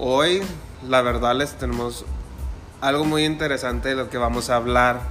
[0.00, 0.42] hoy
[0.88, 2.06] la verdad les tenemos
[2.80, 5.02] algo muy interesante de lo que vamos a hablar.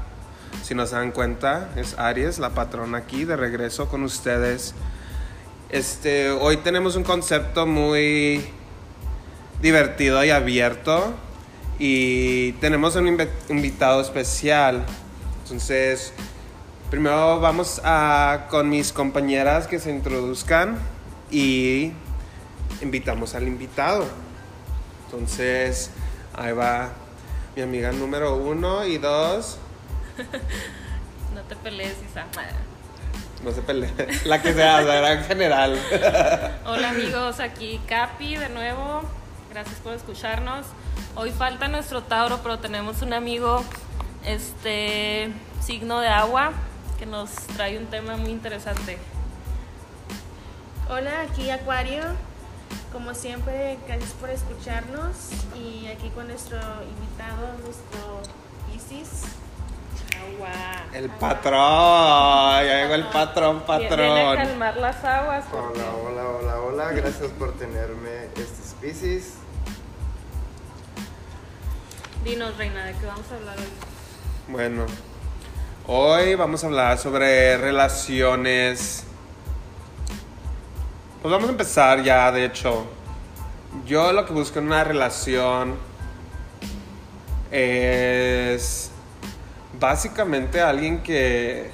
[0.63, 4.73] Si no se dan cuenta, es Aries, la patrona aquí, de regreso con ustedes.
[5.69, 8.43] Este, hoy tenemos un concepto muy
[9.61, 11.13] divertido y abierto
[11.77, 14.83] y tenemos un invi- invitado especial.
[15.43, 16.13] Entonces,
[16.89, 20.79] primero vamos a con mis compañeras que se introduzcan
[21.29, 21.91] y
[22.81, 24.05] invitamos al invitado.
[25.11, 25.89] Entonces,
[26.35, 26.89] ahí va
[27.55, 29.57] mi amiga número uno y dos.
[31.33, 32.25] No te pelees, Isa.
[33.43, 33.89] No se pelee.
[34.25, 35.79] La que sea, la gran general.
[36.65, 39.03] Hola amigos, aquí Capi de nuevo.
[39.51, 40.65] Gracias por escucharnos.
[41.15, 43.63] Hoy falta nuestro Tauro, pero tenemos un amigo,
[44.25, 46.51] este signo de agua,
[46.97, 48.97] que nos trae un tema muy interesante.
[50.89, 52.03] Hola, aquí Acuario.
[52.91, 55.13] Como siempre, gracias por escucharnos
[55.55, 58.21] y aquí con nuestro invitado, nuestro
[58.75, 59.23] Isis.
[60.19, 60.49] Agua.
[60.93, 62.65] El patrón.
[62.65, 64.35] Ya llegó el patrón, Viene a patrón.
[64.37, 65.45] calmar las aguas.
[65.51, 66.91] porque- Hola, hola, hola, hola.
[66.91, 69.33] Gracias por tenerme este species.
[72.23, 73.65] Dinos, Reina, ¿de qué vamos a hablar hoy?
[74.49, 74.85] Bueno,
[75.87, 79.05] hoy vamos a hablar sobre relaciones.
[81.21, 82.87] Pues vamos a empezar ya, de hecho.
[83.85, 85.75] Yo lo que busco en una relación
[87.51, 88.91] es
[89.79, 91.71] básicamente alguien que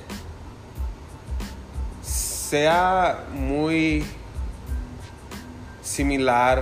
[2.01, 4.05] sea muy
[5.81, 6.61] similar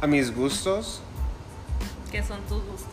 [0.00, 1.02] a mis gustos.
[2.10, 2.92] ¿Qué son tus gustos?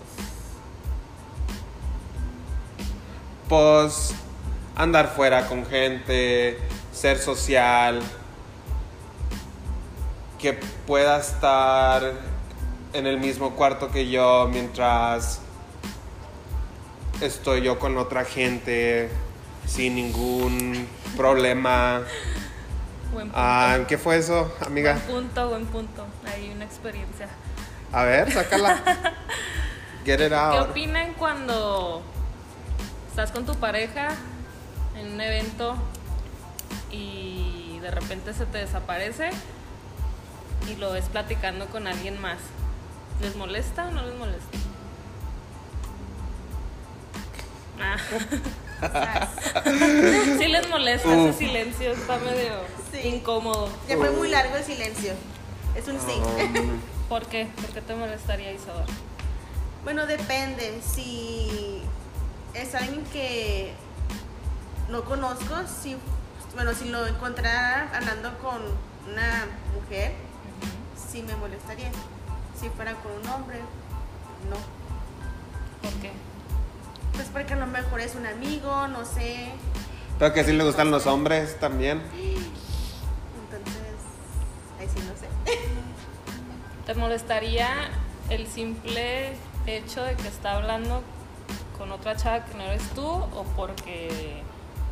[3.50, 4.14] pues
[4.80, 6.58] andar fuera con gente,
[6.94, 8.02] ser social,
[10.40, 10.54] que
[10.88, 12.14] pueda estar
[12.94, 15.42] en el mismo cuarto que yo mientras
[17.20, 19.10] estoy yo con otra gente
[19.68, 20.88] sin ningún
[21.18, 22.04] problema.
[23.12, 23.38] Buen punto.
[23.38, 24.94] Ah, ¿Qué fue eso, amiga?
[24.94, 26.06] Buen punto, buen punto.
[26.26, 27.28] Hay una experiencia.
[27.92, 28.82] A ver, sácala.
[30.06, 30.70] Get it ¿Qué out.
[30.70, 32.02] opinan cuando
[33.10, 34.16] estás con tu pareja
[34.99, 35.76] en un evento
[36.92, 39.30] y de repente se te desaparece
[40.71, 42.37] y lo ves platicando con alguien más?
[43.21, 44.58] ¿Les molesta o no les molesta?
[47.82, 47.98] Ah,
[50.38, 52.54] sí les molesta ese silencio, está medio
[52.92, 53.08] Sí.
[53.08, 53.70] incómodo.
[53.88, 55.14] Ya fue muy largo el silencio.
[55.76, 56.20] Es un sí.
[57.09, 57.48] ¿Por qué?
[57.55, 58.86] ¿Por qué te molestaría, Isadora?
[59.83, 60.80] Bueno, depende.
[60.82, 61.82] Si
[62.54, 63.73] es alguien que
[64.89, 65.95] no conozco, si,
[66.55, 68.61] bueno, si lo encontrara hablando con
[69.11, 70.14] una mujer,
[71.10, 71.92] sí me molestaría.
[72.60, 73.60] Si fuera con un hombre,
[74.50, 74.58] no.
[75.82, 76.11] ¿Por qué?
[77.14, 79.52] Pues porque a lo mejor es un amigo, no sé.
[80.17, 82.02] Pero que sí le gustan los hombres también.
[83.44, 83.94] Entonces,
[84.80, 85.27] ahí sí no sé.
[86.86, 87.89] ¿Te molestaría
[88.30, 91.04] el simple hecho de que está hablando
[91.77, 94.44] con otra chava que no eres tú o porque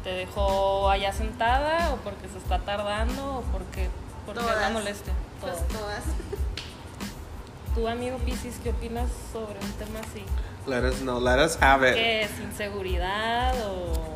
[0.07, 3.89] te dejó allá sentada o porque se está tardando o porque,
[4.25, 4.71] porque la Todas.
[4.71, 5.13] molestia?
[5.41, 5.51] Todo.
[5.51, 6.03] Pues todas.
[7.75, 10.23] ¿Tu amigo Piscis qué opinas sobre un tema así?
[10.65, 11.95] Let us know, let us have it.
[11.95, 14.15] ¿Qué es inseguridad o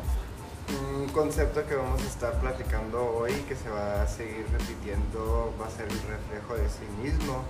[0.96, 5.66] Un concepto que vamos a estar platicando hoy que se va a seguir repitiendo va
[5.66, 7.42] a ser el reflejo de sí mismo.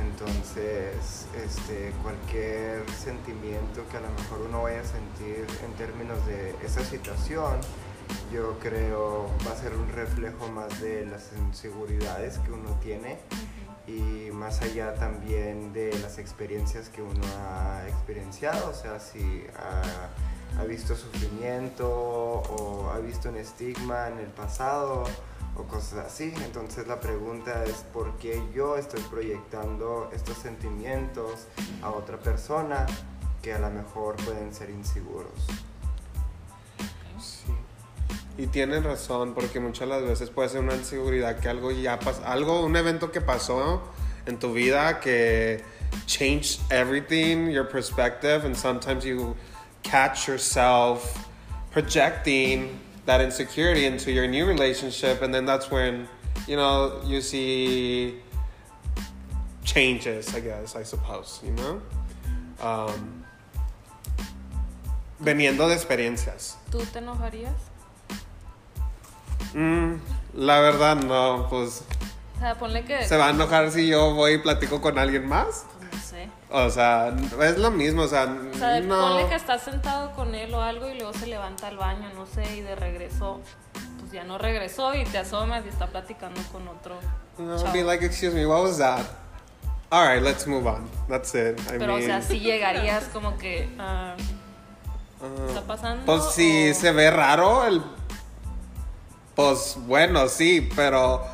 [0.00, 6.54] Entonces, este, cualquier sentimiento que a lo mejor uno vaya a sentir en términos de
[6.64, 7.60] esa situación,
[8.32, 13.18] yo creo va a ser un reflejo más de las inseguridades que uno tiene
[13.86, 20.60] y más allá también de las experiencias que uno ha experienciado, o sea, si ha,
[20.60, 25.04] ha visto sufrimiento o ha visto un estigma en el pasado
[25.58, 26.32] o cosas así.
[26.44, 31.46] Entonces la pregunta es por qué yo estoy proyectando estos sentimientos
[31.82, 32.86] a otra persona
[33.42, 35.32] que a lo mejor pueden ser inseguros.
[37.20, 37.52] Sí.
[38.36, 41.98] Y tienen razón, porque muchas de las veces puede ser una inseguridad que algo ya
[41.98, 43.82] pasó, algo, un evento que pasó
[44.26, 45.64] en tu vida que
[46.06, 49.34] changed everything, your perspective, and sometimes you
[49.82, 51.26] catch yourself
[51.72, 52.78] projecting
[53.08, 56.06] that insecurity into your new relationship, and then that's when,
[56.46, 58.16] you know, you see
[59.64, 61.80] changes, I guess, I suppose, you know?
[62.60, 63.24] Um,
[65.18, 66.56] veniendo de experiencias.
[66.70, 67.54] tú te enojarías?
[69.54, 69.94] Mm,
[70.34, 71.84] la verdad no, pues
[72.36, 73.06] O sea, ponle que.
[73.06, 75.64] ¿Se va a enojar si yo voy y platico con alguien más?
[76.50, 76.56] No.
[76.64, 77.12] O sea,
[77.42, 78.24] es lo mismo, o sea,
[78.54, 78.96] O sea, no.
[79.00, 82.26] ponle que estás sentado con él o algo y luego se levanta al baño, no
[82.26, 83.40] sé, y de regreso,
[84.00, 86.96] pues ya no regresó y te asomas y está platicando con otro.
[87.38, 87.72] I'll chavo.
[87.72, 89.04] be like, excuse me, what was that?
[89.90, 90.88] All right, let's move on.
[91.08, 91.58] That's it.
[91.72, 93.68] I Pero, o sea, sí llegarías como que.
[93.78, 94.14] ah,
[95.20, 96.04] uh, ¿Está pasando?
[96.04, 97.82] Pues si o- se ve raro, el.
[99.34, 101.24] Pues bueno, sí, pero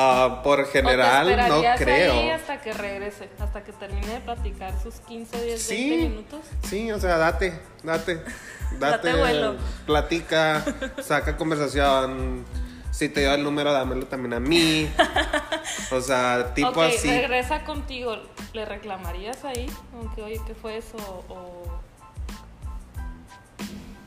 [0.00, 2.34] ah, por o te general no esperarías ahí creo.
[2.34, 5.90] hasta que regrese, hasta que termine de platicar sus 15, 10, Sí.
[5.90, 6.40] 20 minutos.
[6.68, 8.22] Sí, o sea, date, date.
[8.78, 10.62] Date, Date platica,
[11.02, 12.44] saca conversación.
[12.90, 14.90] Si te dio el número, dámelo también a mí.
[15.90, 17.08] O sea, tipo ok, así.
[17.08, 18.16] regresa contigo,
[18.52, 19.70] ¿le reclamarías ahí?
[19.94, 20.96] Aunque, oye, ¿qué fue eso?
[21.28, 21.64] O...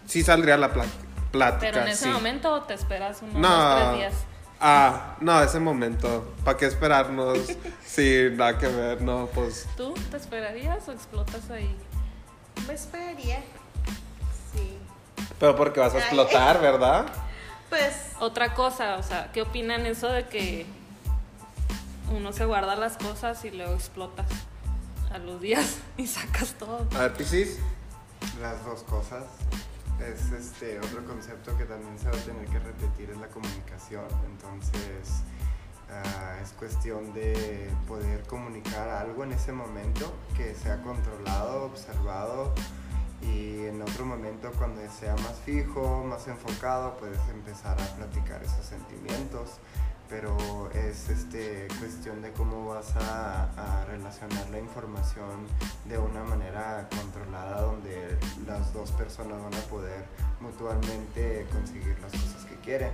[0.05, 0.69] Sí saldría la
[1.31, 1.57] plática.
[1.59, 2.09] Pero en ese sí.
[2.09, 3.49] momento te esperas unos No.
[3.49, 4.13] dos, tres días.
[4.63, 6.33] Ah, no, ese momento.
[6.45, 7.39] ¿Para qué esperarnos?
[7.85, 9.67] sí, nada que ver, no, pues.
[9.75, 11.75] ¿Tú te esperarías o explotas ahí?
[12.67, 13.39] Me esperaría.
[14.53, 14.77] Sí.
[15.39, 16.03] Pero porque vas a Ay.
[16.03, 17.07] explotar, ¿verdad?
[17.69, 20.67] Pues, Otra cosa, o sea, ¿qué opinan eso de que
[22.13, 24.27] uno se guarda las cosas y luego explotas
[25.11, 26.87] a los días y sacas todo?
[26.95, 27.57] A ver, Piscis.
[28.39, 29.23] Las dos cosas.
[30.07, 34.05] Es este otro concepto que también se va a tener que repetir es la comunicación.
[34.25, 35.21] Entonces
[35.89, 42.53] ah, es cuestión de poder comunicar algo en ese momento que sea controlado, observado
[43.21, 48.65] y en otro momento cuando sea más fijo, más enfocado, puedes empezar a platicar esos
[48.65, 49.59] sentimientos.
[50.11, 55.47] Pero es este, cuestión de cómo vas a, relacionar la información
[55.85, 60.05] de una manera controlada donde las dos personas van a poder
[60.41, 62.91] mutuamente conseguir las cosas que quieren.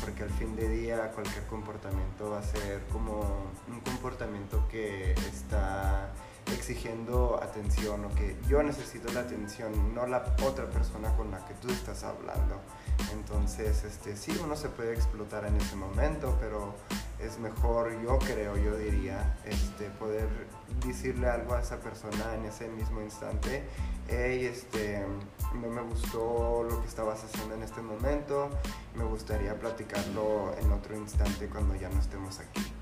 [0.00, 3.20] Porque al fin de día cualquier comportamiento va a ser como
[3.68, 6.12] un comportamiento que está
[6.52, 11.54] exigiendo atención o que yo necesito la atención, no la otra persona con la que
[11.54, 12.60] tú estás hablando.
[13.12, 16.74] Entonces, este, sí, uno se puede explotar en ese momento, pero
[17.18, 20.28] es mejor, yo creo, yo diría, este, poder
[20.84, 23.64] decirle algo a esa persona en ese mismo instante.
[24.08, 25.04] Hey, este,
[25.54, 28.50] no me gustó lo que estabas haciendo en este momento,
[28.96, 32.72] me gustaría platicarlo en otro instante cuando ya no estemos aquí.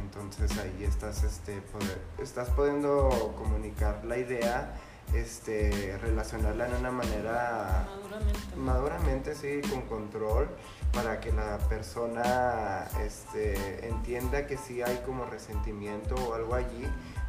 [0.00, 4.74] Entonces ahí estás, este, poder- estás pudiendo comunicar la idea,
[5.14, 8.56] este, relacionarla en una manera Maduramente.
[8.56, 10.48] maduramente, sí, con control,
[10.92, 16.86] para que la persona este, entienda que sí hay como resentimiento o algo allí,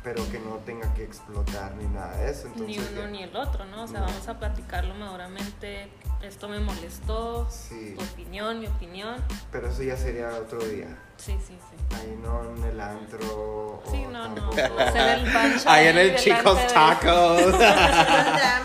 [0.07, 2.47] pero que no tenga que explotar ni nada de eso.
[2.47, 3.83] Entonces, Ni uno ya- ni el otro, ¿no?
[3.83, 4.05] O sea, No.
[4.05, 5.89] vamos a platicarlo maduramente.
[6.23, 7.45] Esto me molestó.
[7.51, 7.93] Sí.
[7.97, 9.15] Tu opinión, mi opinión.
[9.51, 10.97] Pero eso ya sería otro día.
[11.17, 11.95] Sí, sí, sí.
[11.97, 13.83] Ahí no en el antro.
[13.91, 14.35] Sí, o no, no.
[14.49, 17.55] tampoco- Hacer el pancho Ahí en el Chicos Tacos.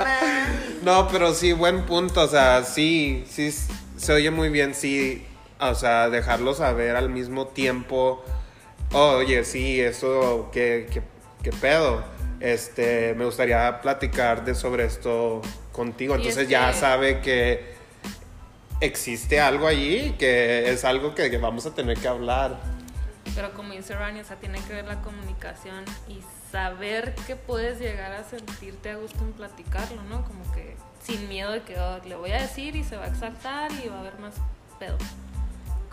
[0.84, 2.22] No, pero sí, buen punto.
[2.22, 3.52] O sea, sí, sí,
[3.96, 5.26] se oye muy bien, sí.
[5.60, 8.24] O sea, dejarlo saber al mismo tiempo.
[8.92, 11.02] Oye, sí, eso, ¿qué, qué,
[11.42, 12.04] qué pedo?
[12.40, 15.42] Este, me gustaría platicar de sobre esto
[15.72, 16.14] contigo.
[16.14, 17.74] Entonces ya que- sabe que
[18.80, 22.58] existe algo allí, que es algo que, que vamos a tener que hablar.
[23.34, 26.20] Pero como dice Rani, o sea, tiene que ver la comunicación y
[26.50, 30.24] saber que puedes llegar a sentirte a gusto en platicarlo, ¿no?
[30.24, 33.08] Como que sin miedo de que oh, le voy a decir y se va a
[33.08, 34.34] exaltar y va a haber más
[34.78, 34.98] pedo.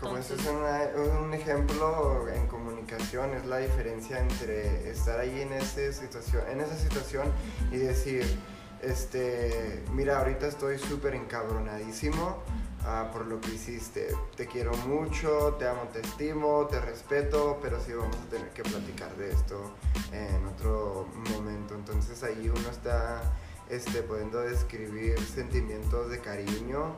[0.00, 0.90] Como ese es una-
[1.20, 6.76] un ejemplo en comunicación, es la diferencia entre estar ahí en, ese situación, en esa
[6.76, 7.26] situación
[7.70, 8.24] y decir,
[8.82, 12.38] este, mira, ahorita estoy súper encabronadísimo
[12.86, 14.08] ah, por lo que hiciste.
[14.36, 18.62] Te quiero mucho, te amo, te estimo, te respeto, pero sí vamos a tener que
[18.62, 19.74] platicar de esto
[20.12, 21.74] en otro momento.
[21.74, 23.20] Entonces ahí uno está
[23.68, 26.96] este, pudiendo describir sentimientos de cariño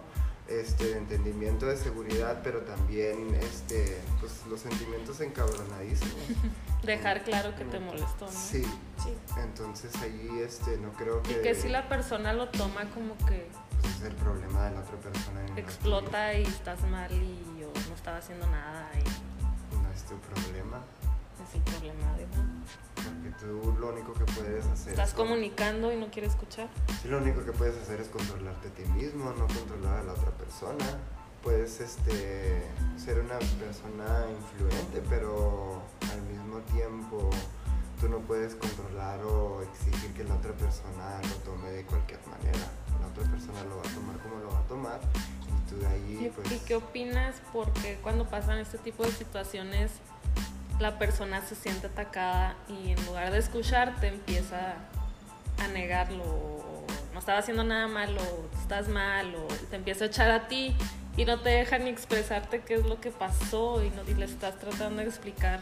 [0.61, 6.15] este, de entendimiento, de seguridad, pero también este, pues, los sentimientos encabronadísimos.
[6.83, 8.31] Dejar claro que te molestó, ¿no?
[8.33, 8.63] Sí,
[9.03, 9.15] Sí.
[9.41, 13.49] entonces ahí este, no creo que, Y que si la persona lo toma como que
[13.81, 15.43] pues, es el problema de la otra persona.
[15.49, 19.77] no explota y estás mal y yo no estaba haciendo nada y.
[19.77, 20.83] No es tu problema,
[21.43, 22.27] es el problema de
[23.03, 25.15] porque tú lo único que puedes hacer Estás es...
[25.15, 26.69] comunicando y no quiere escuchar.
[27.01, 30.13] Sí, lo único que puedes hacer es controlarte a ti mismo, no controlar a la
[30.13, 30.85] otra persona.
[31.43, 32.63] Puedes este,
[32.97, 35.83] ser una persona influente, pero
[36.13, 37.31] al mismo tiempo
[38.01, 42.71] tú no puedes controlar o exigir que la otra persona lo tome de cualquier manera.
[43.01, 45.01] La otra persona lo va a tomar como lo va a tomar
[45.49, 46.53] y tú de ¿Y, ahí pues...
[46.53, 47.35] y qué opinas?
[47.53, 49.91] Porque cuando pasan este tipo de situaciones
[50.83, 54.75] la persona se siente atacada y en lugar de escucharte empieza
[55.59, 58.21] a negarlo o no estaba haciendo nada malo,
[58.61, 60.77] estás mal o te empieza a echar a ti
[61.17, 64.25] y no te deja ni expresarte qué es lo que pasó y, no, y le
[64.25, 65.61] estás tratando de explicar.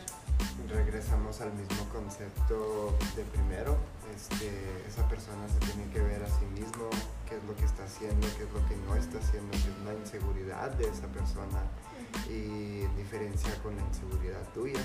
[0.69, 3.77] Regresamos al mismo concepto de primero.
[4.15, 4.51] Este,
[4.89, 6.89] esa persona se tiene que ver a sí mismo,
[7.29, 9.85] qué es lo que está haciendo, qué es lo que no está haciendo, qué es
[9.85, 11.63] la inseguridad de esa persona
[12.29, 14.81] y diferencia con la inseguridad tuya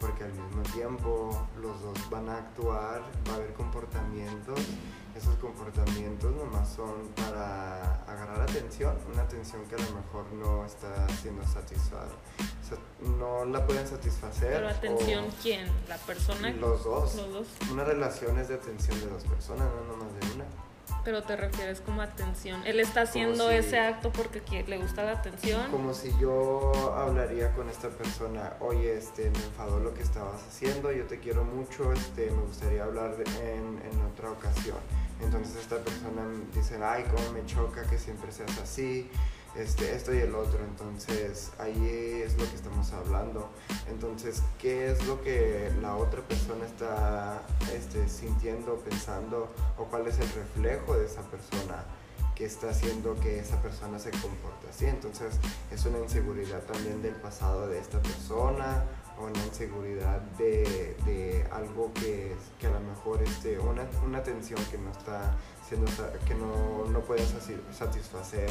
[0.00, 4.58] porque al mismo tiempo los dos van a actuar, va a haber comportamientos,
[5.14, 11.06] esos comportamientos nomás son para agarrar atención, una atención que a lo mejor no está
[11.20, 12.78] siendo satisfada, o sea,
[13.18, 14.54] no la pueden satisfacer.
[14.54, 15.68] Pero atención, ¿quién?
[15.88, 16.50] ¿La persona?
[16.52, 17.14] Los dos.
[17.16, 17.46] Los dos.
[17.70, 20.44] Una relación es de atención de dos personas, no nomás de una.
[21.04, 22.60] Pero te refieres como atención.
[22.66, 25.70] Él está haciendo si- ese acto porque le gusta la atención.
[25.70, 30.92] Como si yo hablaría con esta persona, oye, este, me enfadó lo que estabas haciendo,
[30.92, 34.76] yo te quiero mucho, este, me gustaría hablar de- en, en otra ocasión.
[35.22, 36.22] Entonces esta persona
[36.54, 39.10] dice, ay, cómo me choca que siempre seas así,
[39.56, 40.58] este, esto y el otro.
[40.64, 43.50] Entonces ahí es lo que estamos hablando.
[43.88, 47.42] Entonces, ¿qué es lo que la otra persona está
[47.72, 51.84] este, sintiendo, pensando, o cuál es el reflejo de esa persona?
[52.40, 54.86] que está haciendo que esa persona se comporte así.
[54.86, 55.38] Entonces
[55.70, 58.82] es una inseguridad también del pasado de esta persona
[59.18, 64.64] o una inseguridad de, de algo que, que a lo mejor este, una, una tensión
[64.70, 65.36] que no está
[65.70, 68.50] siendo sa- que no, no pueden sati- satisfacer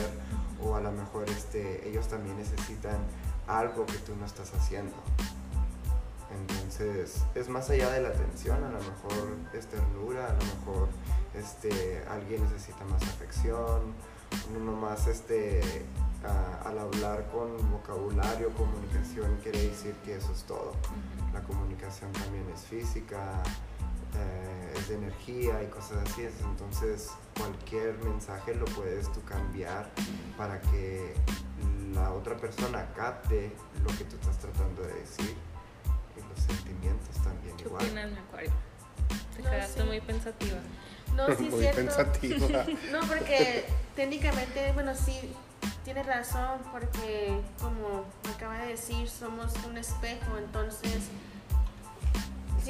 [0.63, 2.97] o a lo mejor este, ellos también necesitan
[3.45, 4.95] algo que tú no estás haciendo.
[6.31, 10.88] Entonces, es más allá de la atención, a lo mejor es ternura, a lo mejor
[11.33, 13.93] este, alguien necesita más afección,
[14.55, 15.61] uno más este,
[16.23, 20.71] a- al hablar con vocabulario, comunicación, quiere decir que eso es todo.
[21.33, 23.43] La comunicación también es física,
[24.16, 29.89] eh, es de energía y cosas así, es- entonces cualquier mensaje lo puedes tú cambiar
[30.38, 31.13] para que
[31.94, 33.51] la otra persona capte
[33.82, 35.36] lo que tú estás tratando de decir
[36.18, 37.84] y los sentimientos también ¿Qué igual.
[37.86, 38.51] opinas, mi acuario?
[39.36, 39.88] Te No, quedaste sí.
[39.88, 40.58] muy pensativa.
[41.16, 41.75] No, sí, es Muy cierto.
[41.82, 42.66] pensativa.
[42.92, 45.34] No, porque técnicamente, bueno, sí,
[45.84, 51.06] tiene razón, porque como me acaba de decir, somos un espejo, entonces,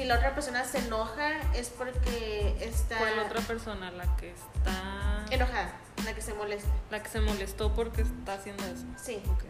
[0.00, 3.90] si la otra persona se enoja es porque está ¿Cuál otra persona?
[3.90, 5.26] La que está...
[5.30, 5.72] enojada,
[6.06, 6.70] la que se molesta.
[6.90, 8.86] La que se molestó porque está haciendo eso.
[8.96, 9.44] Sí, Ok.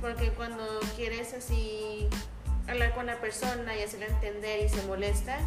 [0.00, 0.64] porque cuando
[0.96, 2.08] quieres así
[2.66, 5.38] hablar con la persona y hacerla entender y se molesta,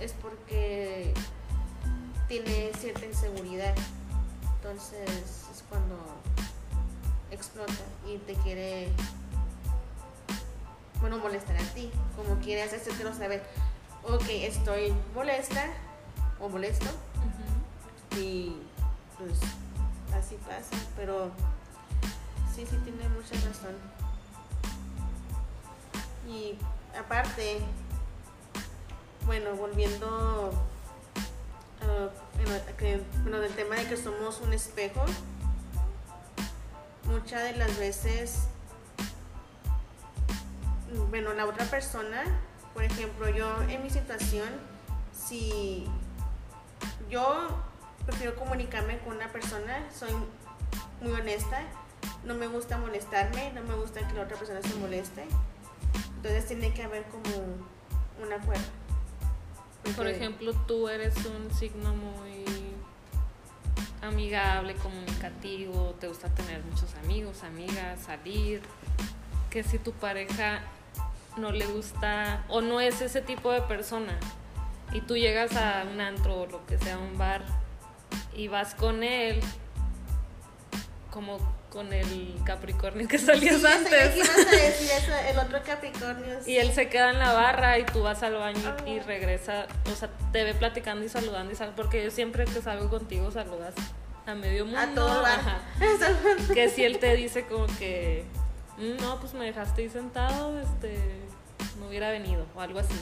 [0.00, 1.12] es porque
[2.28, 3.74] tiene cierta inseguridad.
[4.56, 5.10] Entonces
[5.52, 5.98] es cuando
[7.30, 7.74] explota
[8.08, 8.88] y te quiere,
[11.00, 13.42] bueno, molestar a ti, como quieres hacértelo saber,
[14.04, 15.64] ok, estoy molesta
[16.40, 16.86] o molesto.
[18.16, 18.56] Y
[19.18, 19.38] pues
[20.16, 21.30] así pasa, pero
[22.54, 23.74] sí, sí tiene mucha razón.
[26.28, 26.56] Y
[26.98, 27.58] aparte,
[29.26, 30.50] bueno, volviendo
[31.82, 35.04] a, bueno, a que- bueno, del tema de que somos un espejo,
[37.04, 38.44] muchas de las veces,
[41.10, 42.22] bueno, la otra persona,
[42.72, 44.48] por ejemplo, yo en mi situación,
[45.12, 45.86] si
[47.08, 47.48] yo
[48.06, 50.10] prefiero comunicarme con una persona, soy
[51.00, 51.62] muy honesta,
[52.24, 55.24] no me gusta molestarme, no me gusta que la otra persona se moleste,
[56.16, 57.36] entonces tiene que haber como
[58.22, 58.64] un acuerdo.
[59.96, 62.44] Por ejemplo, tú eres un signo muy
[64.00, 68.62] amigable, comunicativo, te gusta tener muchos amigos, amigas, salir.
[69.50, 70.62] Que si tu pareja
[71.36, 74.18] no le gusta o no es ese tipo de persona
[74.92, 77.42] y tú llegas a un antro o lo que sea, un bar
[78.34, 79.40] y vas con él
[81.10, 81.38] como
[81.70, 84.16] con el Capricornio que salías Sí, ya sabía que antes.
[84.16, 86.38] ibas a decir eso, el otro Capricornio.
[86.46, 89.02] Y él se queda en la barra y tú vas al baño y, y Ah.
[89.06, 92.88] regresa, o sea, te ve platicando y saludando y sal, porque yo siempre que salgo
[92.90, 93.74] contigo saludas
[94.26, 94.80] a medio mundo.
[94.80, 95.58] a todo ajá.
[96.54, 98.24] Que si él te dice como que,
[98.78, 100.96] "Mm, no, pues me dejaste ahí sentado, este,
[101.78, 102.94] no hubiera venido o algo así.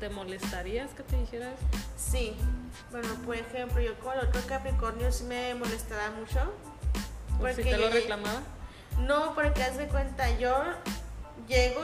[0.00, 1.84] ¿Te molestarías que te dijera eso?
[1.96, 2.36] Sí,
[2.90, 6.52] bueno, por ejemplo, yo con el otro Capricornio sí me molestaba mucho.
[7.40, 8.42] ¿O si te lo reclamaba?
[9.00, 10.54] No, porque haz de cuenta, yo
[11.48, 11.82] llego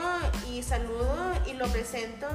[0.49, 2.27] y saludo y lo presento.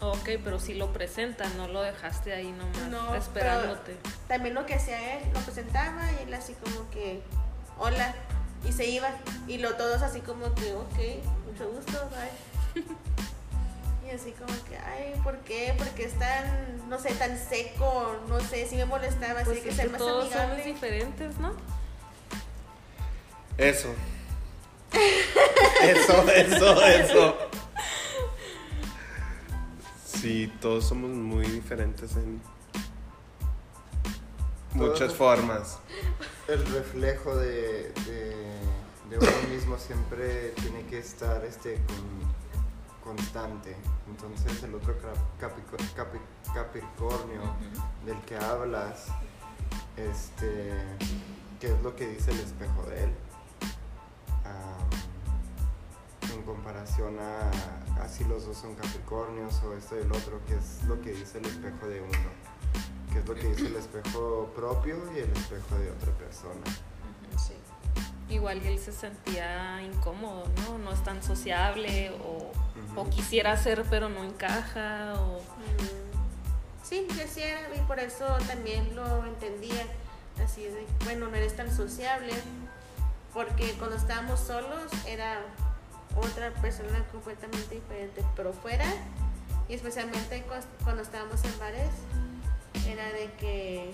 [0.00, 3.96] Ok, pero si lo presenta, no lo dejaste ahí nomás No, esperándote.
[4.26, 7.22] También lo que hacía él, lo presentaba y él así como que,
[7.78, 8.14] hola,
[8.68, 9.08] y se iba.
[9.46, 10.98] Y lo todos así como que, ok,
[11.46, 12.84] mucho gusto, bye.
[14.12, 15.74] así como que, ay, ¿por qué?
[15.78, 19.68] Porque es tan, no sé, tan seco, no sé, si me molestaba, así Pues que
[19.70, 20.64] es ser más todos somos amigable.
[20.64, 21.52] diferentes, ¿no?
[23.58, 23.94] Eso.
[25.82, 27.36] Eso, eso, eso.
[30.06, 32.40] Sí, todos somos muy diferentes en
[34.74, 35.78] muchas formas.
[36.48, 38.36] El reflejo de, de,
[39.10, 42.32] de uno mismo siempre tiene que estar este, con-
[43.04, 43.76] constante.
[44.08, 44.94] Entonces el otro
[46.54, 47.42] Capricornio
[48.04, 49.06] del que hablas,
[49.96, 50.72] este,
[51.60, 53.10] ¿qué es lo que dice el espejo de él?
[54.44, 60.40] Am, en comparación a, a si los dos son Capricornios o esto y el otro,
[60.46, 62.52] ¿qué es lo que dice el espejo de uno?
[63.12, 66.64] ¿Qué es lo que dice el espejo propio y el espejo de otra persona?
[67.36, 67.54] Sí.
[68.30, 70.78] Igual él se sentía incómodo, ¿no?
[70.78, 72.50] No es tan sociable o,
[72.96, 75.38] o quisiera ser pero no encaja o...
[75.38, 76.12] Mm,
[76.84, 79.86] Sí, yo sí era, y por eso también lo entendía.
[80.44, 82.32] Así de, bueno, no eres tan sociable,
[83.32, 85.40] porque cuando estábamos solos era
[86.16, 88.84] otra persona completamente diferente, pero fuera,
[89.70, 91.90] y especialmente cu- cuando estábamos en bares,
[92.86, 93.92] era de que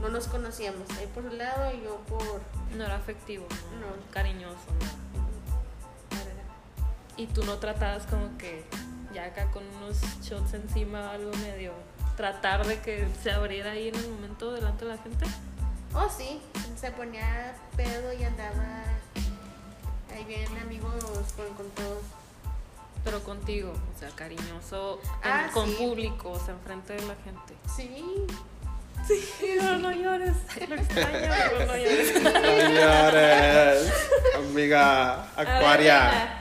[0.00, 2.40] no nos conocíamos, él por un lado y yo por...
[2.76, 3.46] No era afectivo,
[3.80, 4.12] no, No.
[4.12, 5.25] cariñoso, no.
[7.16, 8.64] Y tú no tratabas como que
[9.14, 11.72] ya acá con unos shots encima o algo medio
[12.16, 15.26] tratar de que se abriera ahí en el momento delante de la gente.
[15.94, 16.40] Oh, sí,
[16.78, 18.82] se ponía pedo y andaba
[20.14, 20.92] ahí bien amigos
[21.36, 22.02] con, con todos.
[23.04, 27.54] Pero contigo, o sea, cariñoso en- Ah, con público, o sea, enfrente de la gente.
[27.74, 28.26] Sí,
[29.06, 30.34] Sí, no, no llores.
[30.68, 32.12] Lo extraño, pero no llores.
[32.12, 33.92] Señores,
[34.36, 36.35] amiga A ver, Acuaria.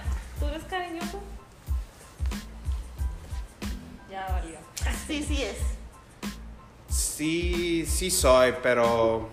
[5.08, 5.58] Sí, sí es.
[6.88, 9.30] Sí, sí soy, pero.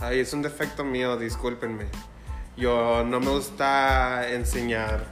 [0.00, 1.86] Ay, es un defecto mío, discúlpenme.
[2.56, 5.06] Yo no me gusta enseñar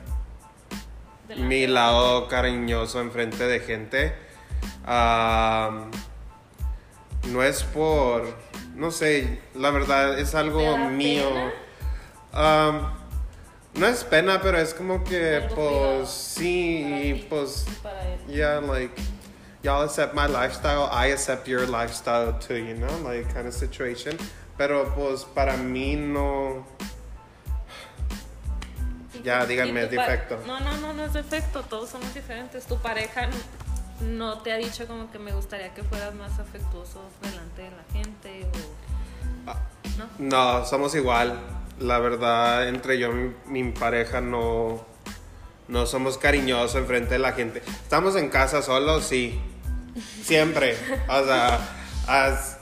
[1.36, 4.14] mi lado cariñoso enfrente de gente.
[7.28, 8.36] No es por.
[8.74, 11.28] No sé, la verdad es ¿Te algo mío.
[12.32, 12.99] pena?
[13.74, 17.66] No es pena, pero es como que, pues, sí, pues.
[18.28, 18.92] Yeah, like
[19.62, 24.16] y'all accept my lifestyle, I accept your lifestyle too, you know, like kind of situation.
[24.56, 26.66] Pero pues para mí no.
[29.14, 30.38] ¿Y Ya, díganme, pa- defecto.
[30.46, 32.66] No, no, no, no es defecto, todos somos diferentes.
[32.66, 33.28] Tu pareja
[34.00, 37.84] no te ha dicho como que me gustaría que fueras más afectuoso delante de la
[37.92, 39.50] gente o...
[39.50, 39.56] Ah.
[39.96, 40.08] ¿No?
[40.18, 41.38] No, somos igual.
[41.80, 44.84] La verdad, entre yo y mi, mi pareja no.
[45.66, 47.62] No somos cariñosos enfrente de la gente.
[47.82, 49.40] Estamos en casa solos, sí.
[50.22, 50.76] Siempre.
[51.08, 51.60] O sea,
[52.08, 52.58] as-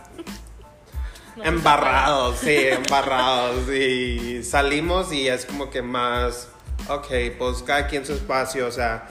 [1.43, 3.69] embarrados, sí, embarrados.
[3.71, 6.49] Y salimos y es como que más,
[6.89, 7.07] ok,
[7.39, 9.09] pues cada quien su espacio, o sea,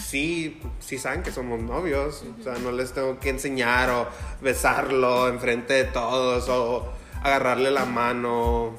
[0.00, 4.06] sí, sí saben que somos novios, o sea, no les tengo que enseñar o
[4.40, 8.72] besarlo enfrente de todos o agarrarle la mano.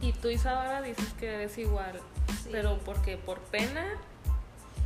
[0.00, 2.00] Y tú, Isabela, dices que eres igual,
[2.42, 2.48] Sí.
[2.50, 3.16] pero ¿por qué?
[3.16, 3.84] ¿Por pena?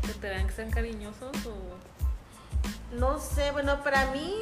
[0.03, 2.97] ¿Que te vean que sean cariñosos o...?
[2.97, 4.35] No sé, bueno, para mí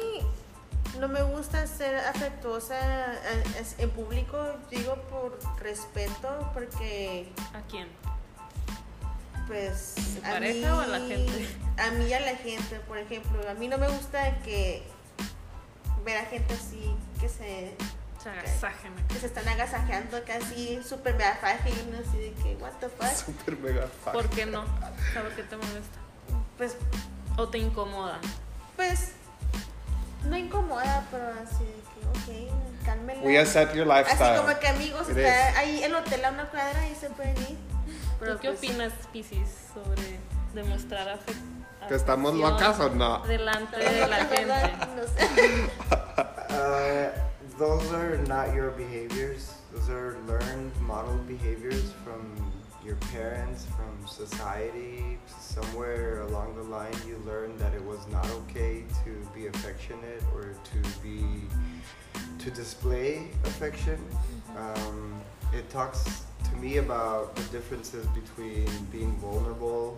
[0.99, 2.75] no me gusta ser afectuosa
[3.13, 3.43] eh,
[3.79, 4.37] en público,
[4.69, 7.87] digo por respeto, porque ¿A quién?
[9.47, 11.47] pues ¿Tu pareja o a la gente?
[11.77, 14.83] A mí y a la gente, por ejemplo, a mí no me gusta que
[16.03, 17.75] ver a gente así que se
[19.19, 21.37] Se que están agasajeando casi súper mega
[21.87, 24.13] uno así de que what the fuck Super mega fuck.
[24.13, 24.61] ¿Por qué no?
[24.61, 24.65] O
[25.13, 25.99] sea, ¿por qué te molesta?
[26.57, 26.75] pues
[27.37, 28.19] ¿O te incomoda?
[28.75, 29.11] pues
[30.23, 32.51] no incomoda pero así de que ok
[32.83, 34.41] cálmela We accept your así lifestyle.
[34.41, 35.57] como que amigos It está is.
[35.57, 37.57] ahí el hotel a una cuadra y se pueden ir
[38.19, 40.19] pero ¿Tú qué pues, opinas, Piscis, sobre
[40.53, 41.41] demostrar afecto?
[41.87, 43.19] ¿Que estamos locas o no?
[43.27, 44.73] Delante de la gente.
[44.95, 45.69] no sé.
[47.57, 49.53] Those are not your behaviors.
[49.73, 52.51] Those are learned, modeled behaviors from
[52.83, 55.17] your parents, from society.
[55.39, 60.53] Somewhere along the line, you learned that it was not okay to be affectionate or
[60.65, 61.21] to be
[62.39, 64.03] to display affection.
[64.57, 65.21] Um,
[65.53, 69.97] it talks to me about the differences between being vulnerable.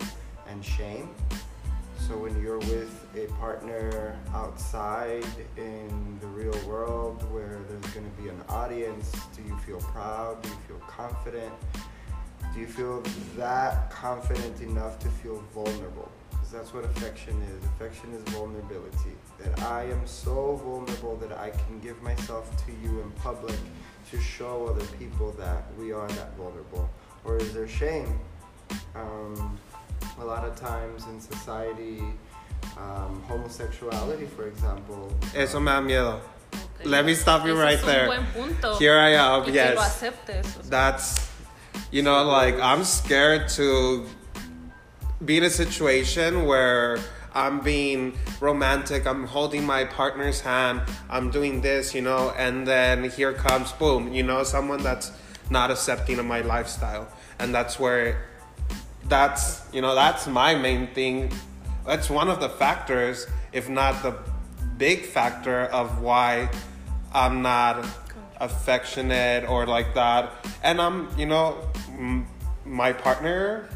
[2.08, 5.26] So when you're with a partner outside
[5.58, 10.40] in the real world where there's going to be an audience, do you feel proud?
[10.40, 11.52] Do you feel confident?
[12.54, 13.02] Do you feel
[13.36, 16.10] that confident enough to feel vulnerable?
[16.30, 17.62] Because that's what affection is.
[17.76, 19.12] Affection is vulnerability.
[19.38, 23.56] That I am so vulnerable that I can give myself to you in public
[24.12, 26.88] to show other people that we are that vulnerable.
[27.26, 28.18] Or is there shame?
[28.94, 29.58] Um,
[30.20, 32.02] a lot of times in society,
[32.76, 36.20] um, homosexuality, for example, Eso me da miedo.
[36.52, 36.84] Ok.
[36.84, 38.08] Let me stop you Ese right there.
[38.10, 38.74] un buen punto.
[38.78, 39.78] Here I am, y yes.
[39.78, 40.68] aceptes.
[40.68, 41.28] That's,
[41.90, 44.06] you know, like I'm scared to
[45.24, 46.98] be in a situation where
[47.34, 53.10] I'm being romantic, I'm holding my partner's hand, I'm doing this, you know, and then
[53.10, 55.12] here comes, boom, you know, someone that's
[55.50, 57.08] not accepting of my lifestyle.
[57.38, 58.24] And that's where,
[59.08, 61.32] that's, you know, that's my main thing.
[61.86, 64.14] That's one of the factors, if not the
[64.76, 66.50] big factor, of why
[67.12, 67.86] I'm not
[68.40, 70.32] affectionate or like that.
[70.62, 71.58] And I'm, you know,
[72.64, 73.68] my partner,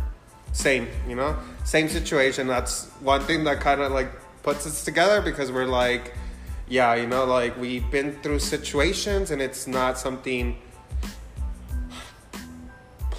[0.52, 2.46] same, you know, same situation.
[2.46, 4.10] That's one thing that kind of like
[4.42, 6.14] puts us together because we're like,
[6.68, 10.58] yeah, you know, like we've been through situations and it's not something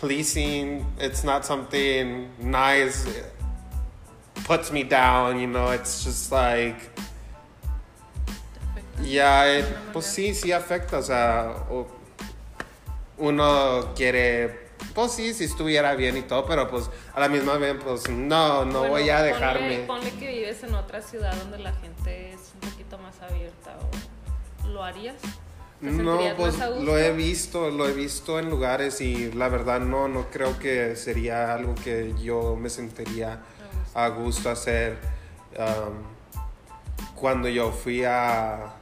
[0.07, 3.07] pleasing, it's not something nice,
[4.43, 6.75] puts me down, you know, it's just like.
[9.01, 9.63] Ya, eh,
[9.93, 11.55] pues sí, sí afecta, o sea,
[13.17, 17.77] uno quiere, pues sí, si estuviera bien y todo, pero pues a la misma vez,
[17.81, 19.77] pues no, no Bueno, voy a ponle- dejarme.
[19.87, 23.77] Ponle, que vives en otra ciudad donde la gente es un poquito más abierta.
[24.63, 25.15] O, ¿Lo harías?
[25.83, 26.85] ¿Te No, pues más a gusto?
[26.85, 30.95] lo he visto, lo he visto en lugares y la verdad no, no creo que
[30.95, 33.41] sería algo que yo me sentiría
[33.93, 34.97] a gusto hacer.
[35.57, 36.13] Um,
[37.15, 38.73] cuando yo fui a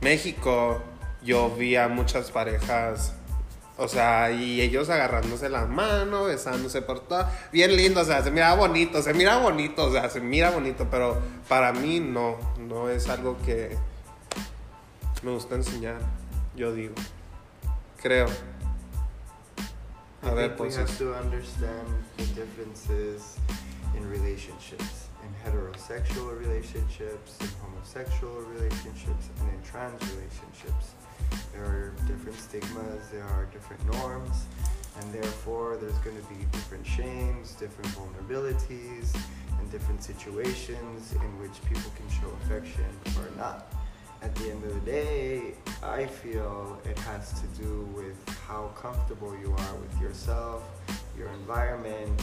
[0.00, 0.82] México,
[1.22, 3.14] yo vi a muchas parejas,
[3.76, 8.32] o sea, y ellos agarrándose la mano, besándose por todo, bien lindo, o sea, se
[8.32, 12.88] mira bonito, se mira bonito, o sea, se mira bonito, pero para mí no, no
[12.88, 13.76] es algo que
[15.22, 15.98] me gusta enseñar,
[16.56, 16.94] yo digo,
[18.00, 18.30] creo.
[20.22, 20.76] A I ver, think we pues.
[20.76, 23.38] have to understand the differences
[23.94, 30.94] in relationships, in heterosexual relationships, in homosexual relationships, and in trans relationships.
[31.52, 34.46] There are different stigmas, there are different norms,
[35.00, 39.14] and therefore there's going to be different shames, different vulnerabilities,
[39.58, 42.88] and different situations in which people can show affection
[43.18, 43.72] or not.
[44.22, 49.36] At the end of the day, I feel it has to do with how comfortable
[49.38, 50.64] you are with yourself,
[51.16, 52.20] your environment,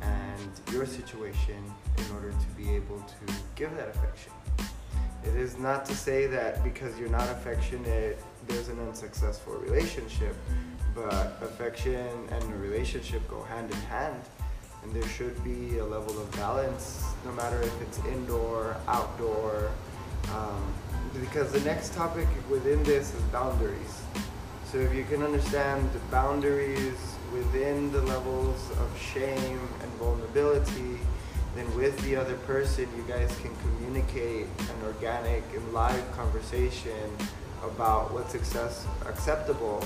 [0.00, 1.62] and your situation
[1.98, 4.32] in order to be able to give that affection.
[5.24, 10.36] It is not to say that because you're not affectionate, there's an unsuccessful relationship,
[10.94, 14.20] but affection and a relationship go hand in hand.
[14.82, 19.70] And there should be a level of balance, no matter if it's indoor, outdoor.
[20.34, 20.74] Um,
[21.20, 24.02] because the next topic within this is boundaries.
[24.70, 26.98] So if you can understand the boundaries
[27.32, 30.98] within the levels of shame and vulnerability,
[31.54, 37.16] then with the other person, you guys can communicate an organic and live conversation
[37.62, 39.82] about what's access- acceptable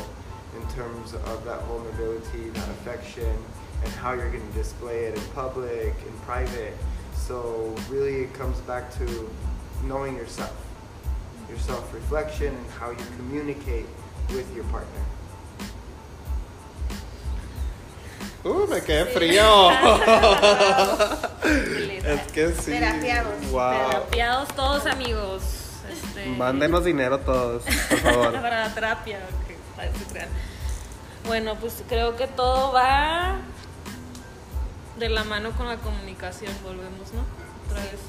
[0.57, 3.37] in terms of that vulnerability, that affection,
[3.85, 6.73] and how you're going to display it in public, in private.
[7.15, 9.31] So really, it comes back to
[9.85, 10.58] knowing yourself,
[11.49, 13.87] your self-reflection, and how you communicate
[14.31, 15.05] with your partner.
[18.45, 19.71] Uh, me quedé frío.
[22.09, 22.71] Es que sí.
[22.71, 23.51] Terapiados.
[23.51, 23.91] Wow.
[23.91, 25.43] Terapiados todos, amigos.
[25.91, 28.33] Este, Mándenos dinero todos, por favor.
[28.41, 29.19] para la terapia.
[29.19, 30.29] ok, para que se crean.
[31.27, 33.37] Bueno, pues creo que todo va
[34.99, 36.53] de la mano con la comunicación.
[36.63, 37.25] Volvemos, ¿no?
[37.67, 38.01] Otra vez.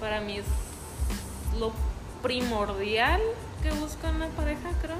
[0.00, 0.46] Para mí es
[1.58, 1.72] lo
[2.22, 3.20] primordial
[3.62, 4.98] que busca una pareja, creo.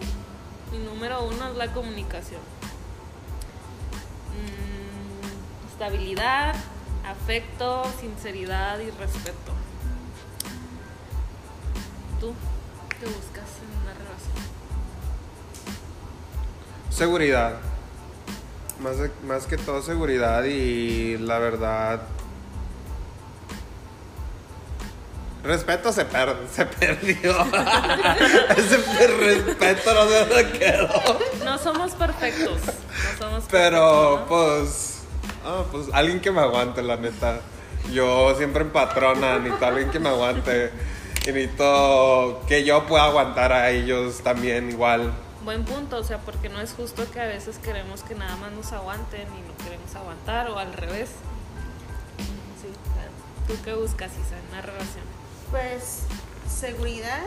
[0.72, 2.40] Mi número uno es la comunicación.
[4.30, 6.54] Mm, estabilidad,
[7.06, 9.52] afecto, sinceridad y respeto.
[12.20, 12.34] ¿Tú
[12.98, 14.36] qué buscas en una relación?
[16.90, 17.54] Seguridad.
[18.80, 22.02] Más, más que todo seguridad y la verdad.
[25.42, 27.30] Respeto se, per- se perdió.
[28.56, 30.88] Ese respeto no sé dónde quedó.
[31.44, 32.60] No somos perfectos.
[32.66, 34.26] No somos Pero perfectos, ¿no?
[34.28, 34.98] pues.
[35.46, 37.40] ah, pues alguien que me aguante, la neta.
[37.90, 40.70] Yo siempre en patrona, necesito alguien que me aguante.
[41.26, 45.10] Y necesito que yo pueda aguantar a ellos también igual.
[45.42, 48.52] buen punto, o sea, porque no es justo que a veces queremos que nada más
[48.52, 51.08] nos aguanten y no queremos aguantar, o al revés.
[52.60, 52.68] Sí,
[53.48, 55.04] ¿tú qué buscas, Isa, en una relación?
[55.50, 56.02] Pues
[56.48, 57.22] seguridad,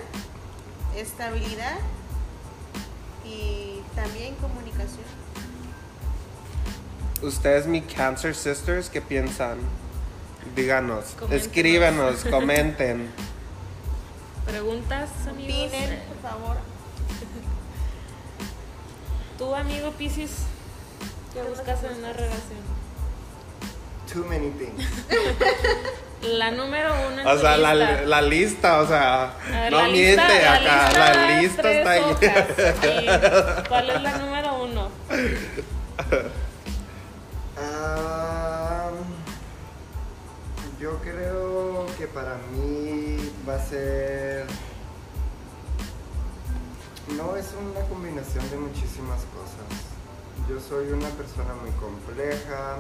[0.96, 1.78] estabilidad
[3.26, 5.04] y también comunicación.
[7.22, 9.58] Ustedes, mi Cancer Sisters, ¿qué piensan?
[10.56, 11.46] Díganos, Coméntenos.
[11.46, 13.10] escríbanos, comenten.
[14.46, 15.68] ¿Preguntas, amigos?
[15.68, 16.58] Opinen, por favor.
[19.38, 20.32] ¿Tú, amigo Piscis,
[21.34, 22.64] qué buscas en una relación?
[24.12, 24.84] Too many things.
[26.24, 28.02] La número uno en O sea, la, lista.
[28.06, 32.02] la lista, o sea, ver, no la miente lista- acá, la lista tres está ahí.
[32.02, 33.64] hojas.
[33.66, 34.90] ¿Y ¿Cuál es la número uno?
[37.58, 38.90] Ah,
[40.80, 44.46] yo creo que para mí va a ser...
[47.18, 49.84] No es una combinación de muchísimas cosas.
[50.50, 52.78] Yo soy una persona muy compleja,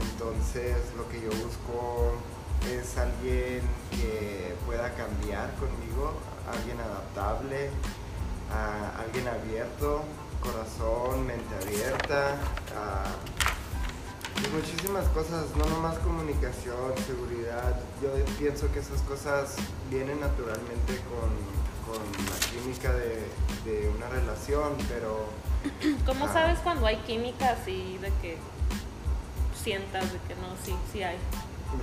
[0.00, 2.14] entonces lo que yo busco
[2.70, 6.14] es alguien que pueda cambiar conmigo,
[6.50, 7.70] alguien adaptable,
[8.50, 10.02] a alguien abierto,
[10.42, 12.36] corazón, mente abierta,
[12.76, 13.04] a
[14.44, 17.78] y muchísimas cosas, no nomás comunicación, seguridad.
[18.02, 18.08] Yo
[18.40, 19.54] pienso que esas cosas
[19.88, 21.30] vienen naturalmente con,
[21.86, 23.22] con la química de,
[23.64, 25.26] de una relación, pero
[26.06, 26.32] ¿Cómo Ah.
[26.32, 28.36] sabes cuando hay química así de que
[29.62, 31.18] sientas de que no, sí, sí hay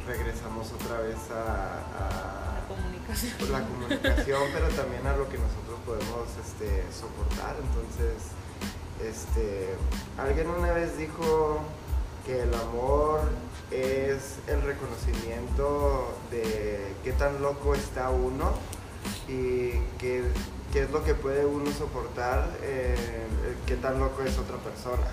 [0.05, 3.33] regresamos otra vez a, la a comunicación?
[3.51, 7.55] la comunicación, pero también a lo que nosotros podemos este, soportar.
[7.57, 8.31] Entonces,
[9.03, 9.75] este,
[10.17, 11.59] alguien una vez dijo
[12.25, 13.21] que el amor
[13.71, 18.53] es el reconocimiento de qué tan loco está uno
[19.27, 20.23] y qué,
[20.73, 22.95] qué es lo que puede uno soportar, eh,
[23.65, 25.07] qué tan loco es otra persona.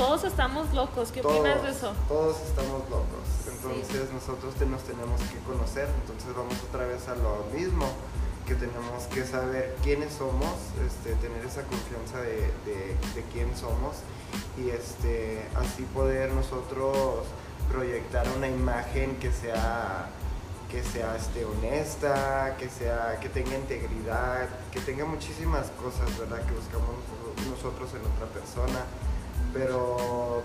[0.00, 1.92] Todos estamos locos, ¿qué opinas de eso?
[2.08, 3.20] Todos estamos locos.
[3.46, 5.88] Entonces nosotros te- nos tenemos que conocer.
[6.00, 7.84] Entonces vamos otra vez a lo mismo,
[8.46, 10.54] que tenemos que saber quiénes somos,
[10.86, 13.96] este, tener esa confianza de, de- de quién somos
[14.56, 17.26] y este, así poder nosotros
[17.70, 20.08] proyectar una imagen que sea
[20.70, 26.38] que sea este, honesta, que sea que tenga integridad, que tenga muchísimas cosas, ¿verdad?
[26.46, 26.94] Que buscamos
[27.50, 28.80] nosotros en otra persona.
[29.52, 30.42] Pero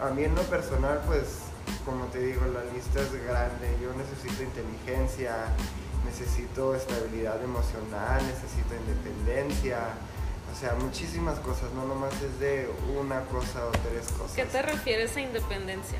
[0.00, 1.40] a mí en lo personal, pues,
[1.84, 3.76] como te digo, la lista es grande.
[3.82, 5.34] Yo necesito inteligencia,
[6.04, 9.78] necesito estabilidad emocional, necesito independencia.
[10.52, 14.34] O sea, muchísimas cosas, no nomás es de una cosa o tres cosas.
[14.34, 15.98] ¿Qué te refieres a independencia?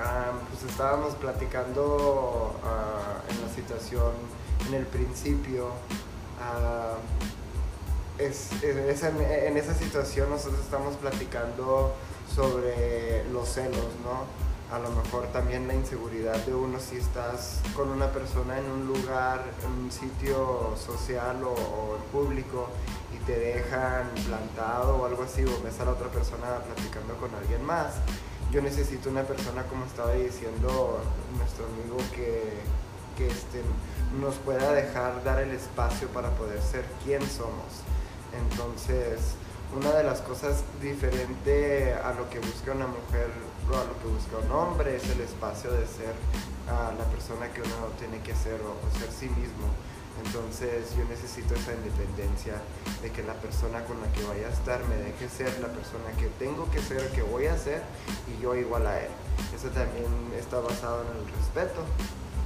[0.00, 4.12] Ah, pues estábamos platicando ah, en la situación
[4.68, 5.68] en el principio.
[6.40, 6.96] ah,
[8.18, 11.94] es, es- en, esa situación nosotros estamos platicando
[12.34, 14.24] sobre los celos, ¿no?
[14.74, 18.86] A lo mejor también la inseguridad de uno si estás con una persona en un
[18.86, 22.68] lugar, en un sitio social o, o en público
[23.14, 27.32] y te dejan plantado o algo así, o ves a la otra persona platicando con
[27.34, 27.94] alguien más.
[28.50, 31.00] Yo necesito una persona, como estaba diciendo
[31.36, 32.42] nuestro amigo, que,
[33.16, 33.60] que este,
[34.20, 37.83] nos pueda dejar dar el espacio para poder ser quien somos.
[38.50, 39.36] Entonces,
[39.76, 43.28] una de las cosas diferente a lo que busca una mujer
[43.70, 46.14] o a lo que busca un hombre es el espacio de ser
[46.68, 49.66] ah, la persona que uno tiene que ser o, o ser sí mismo.
[50.24, 52.54] Entonces yo necesito esa independencia
[53.02, 56.10] de que la persona con la que vaya a estar me deje ser la persona
[56.18, 57.82] que tengo que ser, que voy a ser
[58.30, 59.10] y yo igual a él.
[59.54, 60.06] Eso también
[60.38, 61.82] está basado en el respeto.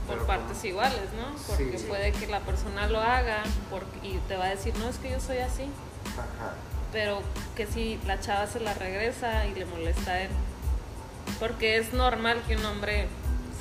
[0.09, 1.37] Por partes como- iguales, ¿no?
[1.47, 1.85] Porque Sí.
[1.87, 5.11] puede que la persona lo haga porque, y te va a decir, no, es que
[5.11, 5.64] yo soy así.
[6.14, 6.55] Ajá.
[6.92, 7.21] Pero
[7.55, 10.31] que si la chava se la regresa y le molesta a él.
[11.38, 13.07] Porque es normal que un hombre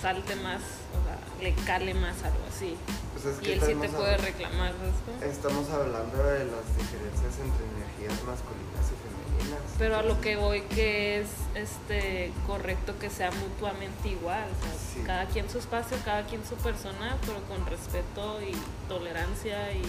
[0.01, 0.61] salte más,
[0.93, 2.75] o sea, le cale más algo así.
[3.13, 5.31] Pues es Y él sí te puede reclamar, ¿sabes cómo?
[5.31, 9.61] Estamos hablando de las diferencias entre energías masculinas y femeninas.
[9.79, 14.73] Pero a lo que voy que es este correcto que sea mutuamente igual, o sea,
[14.93, 15.01] Sí.
[15.05, 18.53] cada quien su espacio, cada quien su persona, pero con respeto y
[18.87, 19.81] tolerancia y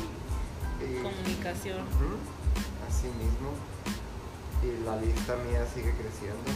[0.85, 1.81] Y- comunicación.
[1.83, 2.17] Ujú,
[2.89, 3.51] Así mismo.
[4.63, 6.51] Y la lista mía sigue creciendo.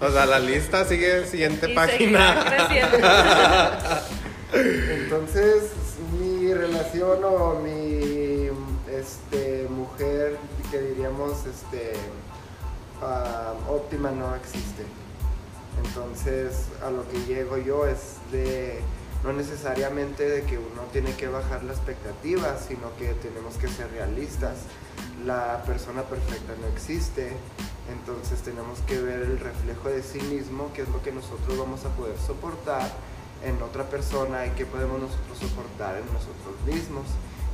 [0.00, 2.44] O sea, la lista sigue, siguiente Y página.
[2.44, 2.98] creciendo.
[4.52, 5.72] Entonces,
[6.20, 8.48] mi relación o mi
[8.92, 10.36] este, mujer,
[10.70, 11.92] que diríamos este,
[13.00, 14.84] ah, óptima, no existe.
[15.84, 18.80] Entonces, a lo que llego yo es de
[19.24, 23.90] no necesariamente de que uno tiene que bajar la expectativa, sino que tenemos que ser
[23.90, 24.58] realistas.
[25.24, 27.32] La persona perfecta no existe.
[27.90, 31.84] Entonces tenemos que ver el reflejo de sí mismo, que es lo que nosotros vamos
[31.84, 32.88] a poder soportar
[33.44, 37.06] en otra persona y qué podemos nosotros soportar en nosotros mismos.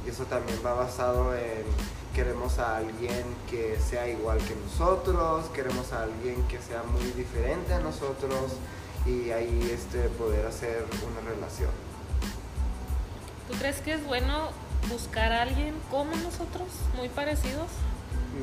[0.05, 1.65] Y eso también va basado en
[2.17, 7.75] queremos a alguien que sea igual que nosotros, queremos a alguien que sea muy diferente
[7.75, 8.53] a nosotros
[9.05, 11.69] y ahí este, poder hacer una relación.
[13.51, 14.49] ¿Tú crees que es bueno
[14.91, 17.69] buscar a alguien como nosotros, muy parecidos?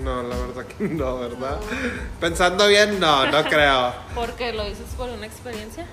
[0.03, 1.59] No, la verdad que no, ¿verdad?
[2.19, 3.93] Pensando bien, no, no creo.
[4.15, 5.85] Porque lo dices por una experiencia.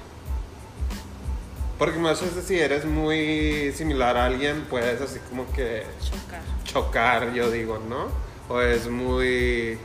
[1.78, 6.42] Porque muchas veces si eres muy similar a alguien, puedes así como que Chocar.
[6.64, 8.08] chocar, yo digo, ¿no?
[8.48, 9.78] O es muy...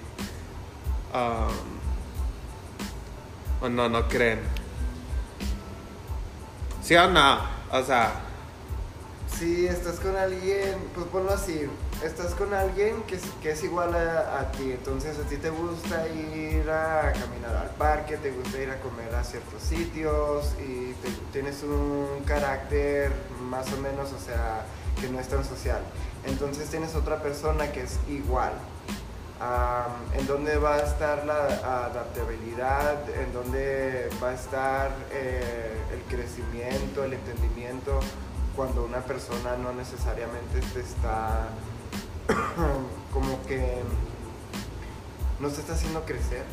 [1.14, 1.76] um,
[3.62, 4.40] o no, no creen.
[6.82, 7.40] ¿Sí o no?
[7.72, 8.14] O sea,
[9.38, 11.70] Si estás con alguien, pues ponlo así,
[12.02, 17.12] estás con alguien que es, igual a, ti, entonces a ti te gusta ir a
[17.12, 20.94] caminar al parque, te gusta ir a comer a ciertos sitios y
[21.34, 23.12] tienes un carácter
[23.50, 24.64] más o menos, o sea,
[25.02, 25.82] que no es tan social.
[26.26, 28.54] Entonces tienes otra persona que es igual.
[30.18, 37.04] En dónde va a estar la adaptabilidad, en dónde va a estar eh, el crecimiento,
[37.04, 38.00] el entendimiento,
[38.56, 41.48] cuando una persona no necesariamente te está
[43.14, 43.82] como que
[45.40, 46.44] no se está haciendo crecer.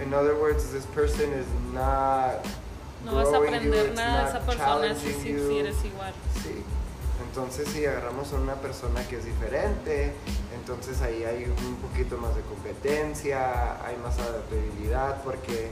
[0.00, 2.44] In other words, this person is not
[3.04, 6.12] No vas a you, aprender nada de esa persona si, si eres igual.
[6.42, 6.62] Sí.
[7.28, 10.12] Entonces si agarramos a una persona que es diferente,
[10.54, 15.70] entonces ahí hay un poquito más de competencia, hay más adaptabilidad, porque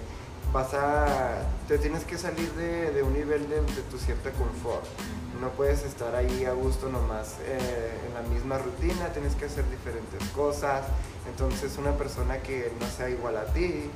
[0.52, 3.60] vas a, te tienes que salir de, un nivel de,
[3.90, 4.84] tu cierta confort.
[5.40, 9.68] No puedes estar ahí a gusto nomás eh, en la misma rutina, tienes que hacer
[9.70, 10.84] diferentes cosas.
[11.26, 13.90] Entonces una persona que no sea igual a ti,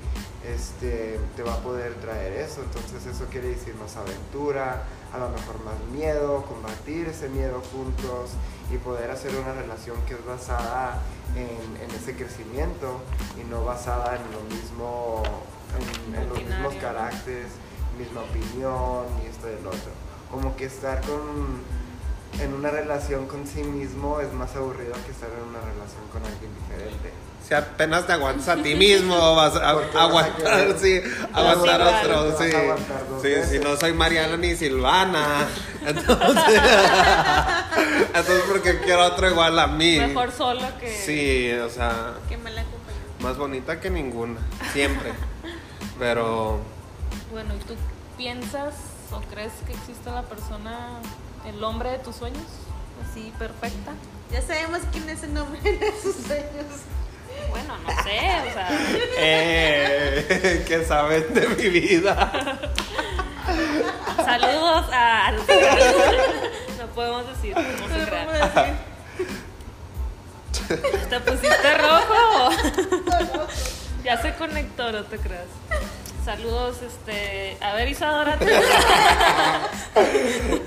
[0.44, 2.62] este, te va a poder traer eso.
[2.62, 8.30] Entonces eso quiere decir más aventura, a lo mejor más miedo, combatir ese miedo juntos
[8.72, 11.00] y poder hacer una relación que es basada
[11.36, 13.00] en, en ese crecimiento
[13.40, 15.22] y no basada en lo mismo,
[15.74, 17.48] en, en los mismos caracteres,
[17.98, 19.90] misma opinión y esto y el otro.
[20.30, 21.60] Como que estar con,
[22.40, 26.22] en una relación con sí mismo es más aburrido que estar en una relación con
[26.24, 27.10] alguien diferente.
[27.46, 31.00] si apenas te aguantas a ti mismo, vas a Porque vas a aguantar, sí,
[31.32, 32.52] aguantar a otro, sí.
[32.54, 33.50] aguantar Sí, veces.
[33.50, 35.46] si no soy Mariana ni Silvana,
[35.86, 36.60] entonces,
[38.08, 39.98] entonces porque quiero otro igual a mí.
[40.00, 40.90] Mejor solo que.
[40.90, 42.96] Sí, o sea, Que me la acompañó.
[43.20, 44.40] más bonita que ninguna,
[44.72, 45.12] siempre.
[45.98, 46.60] Pero
[47.32, 47.74] Bueno, ¿y tú
[48.16, 48.74] piensas
[49.12, 51.00] o crees que existe la persona,
[51.46, 52.42] el hombre de tus sueños?
[53.10, 53.92] Así, perfecta.
[54.30, 56.66] Ya sabemos quién es el nombre de sus sueños.
[57.50, 58.68] Bueno, no sé, o sea.
[59.18, 62.58] eh, que sabes de mi vida.
[64.24, 65.32] Saludos a.
[66.78, 68.28] No podemos decir, no se ¿Cómo crean.
[70.66, 70.86] decir?
[71.10, 72.50] ¿Te pusiste rojo?
[74.06, 75.48] Ya se conectó, no te creas.
[76.24, 77.58] Saludos, este.
[77.60, 78.38] A ver, Isadora,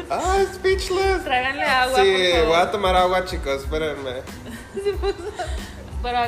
[0.10, 1.24] Ah, speechless.
[1.24, 2.02] tráiganle agua.
[2.02, 2.48] Sí, por favor.
[2.48, 4.24] voy a tomar agua, chicos, espérenme.
[6.04, 6.20] Pero,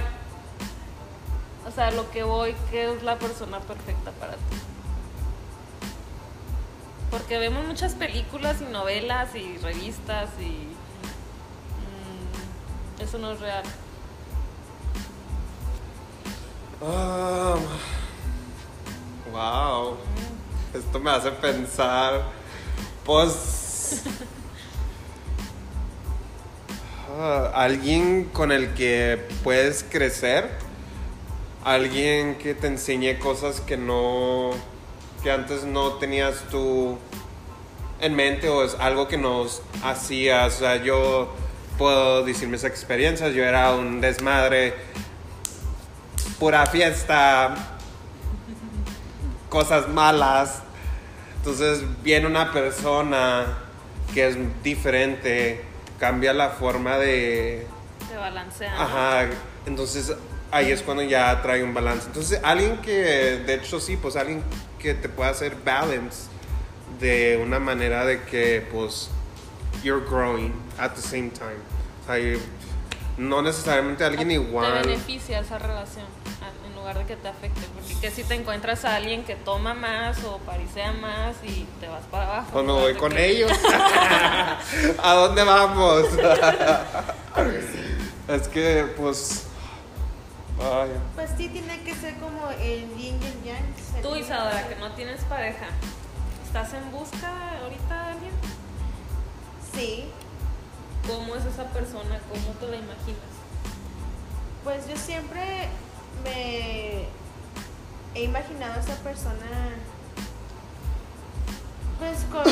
[1.68, 4.58] o sea, lo que voy, ¿qué es la persona perfecta para ti?
[7.10, 10.68] Porque vemos muchas películas y novelas y revistas y
[13.00, 13.64] mm, eso no es real.
[16.82, 17.60] Wow.
[20.74, 22.24] Esto me hace pensar.
[23.06, 24.02] Pues.
[27.20, 30.50] ah, alguien con el que puedes crecer.
[31.64, 34.50] Alguien que te enseñe cosas que no.
[35.22, 36.98] que antes no tenías tú
[38.00, 40.56] en mente o es algo que nos hacías.
[40.56, 41.32] O sea, yo
[41.78, 43.36] puedo decir mis experiencias.
[43.36, 44.74] Yo era un desmadre
[46.42, 47.54] pura fiesta,
[49.48, 50.64] cosas malas.
[51.38, 53.60] Entonces viene una persona
[54.12, 55.64] que es diferente,
[56.00, 57.68] cambia la forma de...
[58.10, 58.74] Te balancean.
[58.74, 59.28] Ajá,
[59.68, 60.16] entonces
[60.50, 62.08] ahí es cuando ya trae un balance.
[62.08, 64.44] Entonces alguien que, de hecho sí, pues alguien
[64.80, 66.24] que te pueda hacer balance
[67.00, 69.12] de una manera de que pues
[69.84, 71.62] you're growing at the same time.
[72.02, 72.42] O sea,
[73.20, 74.82] no necesariamente alguien Te igual.
[74.82, 76.21] beneficia esa relación
[76.82, 77.62] lugar de que te afecte.
[77.74, 81.88] Porque que si te encuentras a alguien que toma más o parisea más y te
[81.88, 82.48] vas para abajo.
[82.52, 83.52] Pues me voy con que- ellos.
[85.04, 86.06] ¿A dónde vamos?
[88.28, 89.48] es que, pues,
[90.60, 94.02] Ay, Pues sí, tiene que ser como el yin y el yang.
[94.04, 95.66] Tú, Isadora, que no tienes pareja,
[96.46, 97.32] ¿estás en busca
[97.64, 98.32] ahorita de alguien?
[99.74, 100.06] Sí,
[101.08, 102.20] ¿Cómo es esa persona?
[102.30, 103.32] ¿Cómo te la imaginas?
[104.64, 105.70] pues yo siempre
[106.24, 107.06] me
[108.14, 109.76] he imaginado a esa persona
[112.02, 112.44] pues con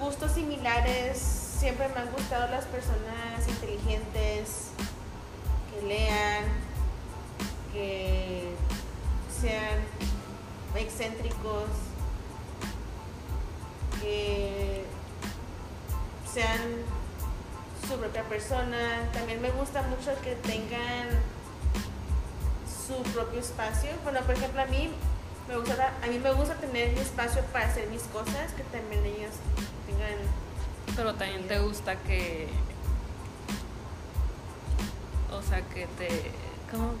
[0.00, 1.18] gustos similares.
[1.18, 4.70] Siempre me han gustado las personas inteligentes,
[5.70, 6.44] que lean,
[7.72, 8.54] que
[9.40, 9.78] sean
[10.74, 11.68] excéntricos,
[14.00, 14.86] que
[16.32, 16.60] sean
[17.86, 19.10] su propia persona.
[19.12, 21.08] También me gusta mucho que tengan
[22.90, 23.90] su propio espacio.
[24.02, 24.90] Bueno, por ejemplo, a mí
[25.48, 29.04] me gusta, a mí me gusta tener mi espacio para hacer mis cosas, que también
[29.04, 29.34] ellos
[29.86, 30.18] tengan
[30.96, 32.48] Pero también te gusta que.
[35.32, 36.08] O sea, que te.
[36.70, 36.92] ¿Cómo?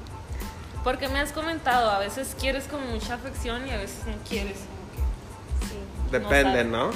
[0.84, 4.58] Porque me has comentado, a veces quieres con mucha afección y a veces no quieres.
[4.58, 6.10] como sí.
[6.10, 6.92] depende, No ¿no?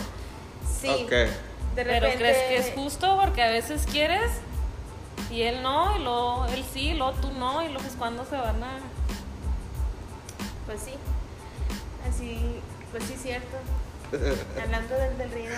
[0.81, 0.89] Sí.
[0.89, 1.11] Ok.
[1.11, 4.31] De repente, Pero crees que es justo porque a veces quieres
[5.31, 8.25] y él no, y luego él sí, y luego tú no, y luego es cuando
[8.25, 8.79] se van a.
[10.67, 10.93] Pues sí.
[12.09, 12.61] Así,
[12.91, 13.57] pues sí, cierto.
[14.63, 15.55] Hablando del, del rey de.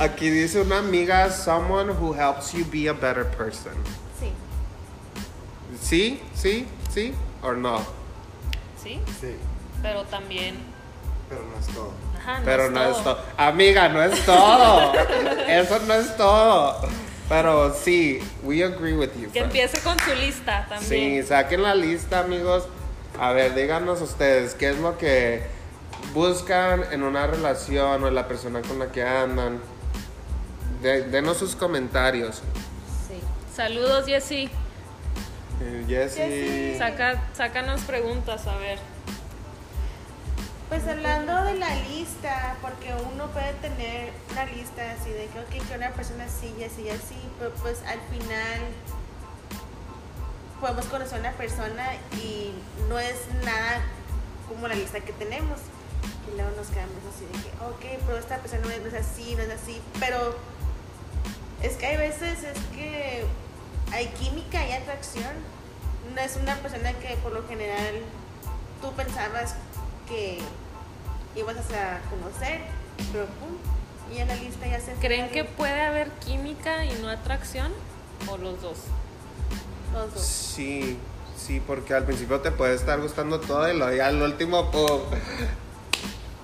[0.00, 3.72] Aquí dice una amiga, someone who helps you be a better person.
[4.18, 4.32] sí.
[5.80, 6.20] ¿Sí?
[6.34, 6.66] ¿Sí?
[6.92, 7.14] ¿Sí?
[7.42, 7.78] ¿O no?
[8.82, 9.36] Sí, Sí,
[9.82, 10.56] pero también.
[11.28, 11.92] pero no es todo.
[12.26, 12.90] Ajá, no Pero es no todo.
[12.98, 13.18] es todo.
[13.36, 14.92] Amiga, no es todo.
[15.48, 16.80] Eso no es todo.
[17.28, 19.30] Pero sí, we agree with you.
[19.32, 21.26] Que empiece con su lista Sí, también.
[21.26, 22.64] saquen la lista, amigos.
[23.20, 25.42] A ver, díganos ustedes, ¿qué es lo que
[26.14, 29.60] buscan en una relación o en la persona con la que andan?
[30.82, 32.36] De- denos sus comentarios.
[33.08, 33.18] Sí.
[33.54, 34.50] Saludos, Jessy.
[35.62, 36.20] Eh, Jessy.
[36.20, 36.78] Jessy.
[36.78, 38.78] Saca, sácanos preguntas, a ver.
[40.68, 45.68] Pues hablando de la lista, porque uno puede tener una lista así de que, ok,
[45.68, 48.60] que una persona así y así y así, pero pues al final
[50.60, 52.52] podemos conocer a una persona y
[52.88, 53.80] no es nada
[54.48, 55.60] como la lista que tenemos.
[56.32, 59.42] Y luego nos quedamos así de que, ok, pero esta persona no es, así, no
[59.42, 60.36] es así, pero
[61.62, 63.24] es que hay veces es que
[63.92, 65.32] hay química y atracción.
[66.12, 67.94] No es una persona que por lo general
[68.82, 69.54] tú pensabas
[70.08, 70.38] que
[71.34, 72.60] ibas a conocer,
[73.12, 73.56] pero pum,
[74.14, 77.72] y en la lista ya se ¿Creen que puede haber química y no atracción?
[78.28, 78.78] ¿O los dos?
[79.92, 80.22] los dos.
[80.22, 80.98] Sí,
[81.36, 85.00] sí, porque al principio te puede estar gustando todo y luego ya al último, pum,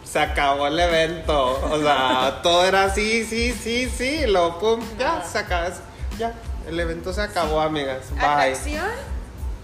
[0.05, 1.61] se acabó el evento.
[1.71, 5.71] O sea, todo era así, sí, sí, sí, y luego, pum, ya, se acabó,
[6.19, 6.35] ya,
[6.69, 8.11] el evento se acabó, amigas.
[8.15, 8.23] Bye.
[8.25, 8.91] Atracción,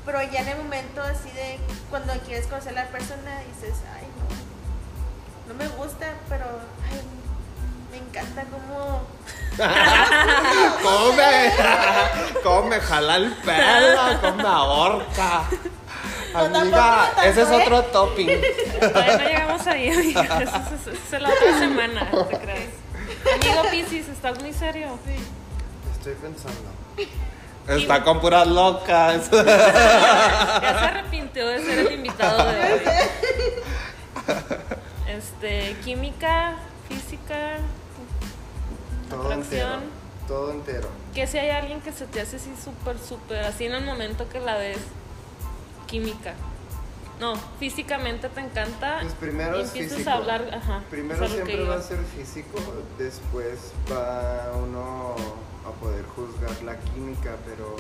[0.09, 1.59] pero ya en el momento así de
[1.91, 4.07] cuando quieres conocer a la persona dices, ay
[5.47, 6.47] no, no me gusta, pero
[6.91, 6.99] ay,
[7.91, 9.03] me encanta cómo
[10.83, 11.53] ¿Cómo me,
[12.43, 14.21] cómo me jala el pelo?
[14.23, 15.45] ¿Cómo me ahorca?
[16.35, 17.63] Amiga, tanto, ese es ¿eh?
[17.63, 18.29] otro topping.
[18.81, 20.43] Todavía no llegamos ahí, amiga.
[20.43, 22.71] Eso es, la otra semana, ¿te crees?
[23.35, 24.99] Amigo Piscis, ¿estás muy serio?
[25.93, 26.71] Estoy pensando.
[27.69, 29.31] Está con puras locas.
[29.31, 32.81] Ya se arrepintió de ser el invitado de hoy.
[35.09, 36.57] Este, química,
[36.89, 37.57] física,
[39.09, 39.43] Todo Atracción.
[39.43, 39.99] entero.
[40.29, 40.89] Todo entero.
[41.15, 44.29] que si hay alguien que se te hace así súper, súper, así en el momento
[44.29, 44.79] que la ves,
[45.87, 46.35] química.
[47.21, 48.99] No, físicamente te encanta.
[49.01, 50.11] Pues primero y empiezas físico.
[50.11, 50.83] a hablar, ajá.
[50.91, 51.71] Primero siempre iba.
[51.75, 52.59] va a ser físico,
[52.99, 55.17] después va uno
[55.69, 57.77] a poder juzgar la química, pero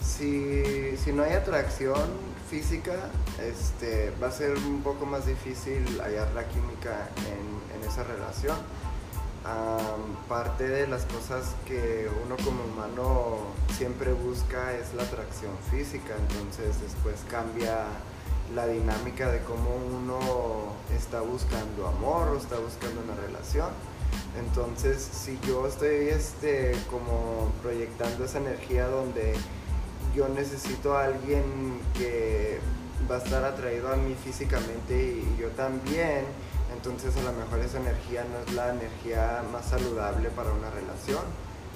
[0.00, 3.10] si, si no hay atracción física,
[3.42, 7.54] este, va a ser un poco más difícil hallar la química en,
[7.88, 8.56] esa relación.
[10.28, 13.38] Parte de las cosas que uno como humano
[13.76, 17.84] siempre busca es la atracción física, entonces después cambia
[18.54, 23.68] la dinámica de cómo uno está buscando amor o está buscando una relación.
[24.38, 29.34] Entonces, si yo estoy este, como proyectando esa energía donde
[30.14, 32.58] yo necesito a alguien que
[33.10, 36.24] va a estar atraído a mí físicamente y yo también,
[36.74, 41.22] entonces a lo mejor esa energía no es la energía más saludable para una relación.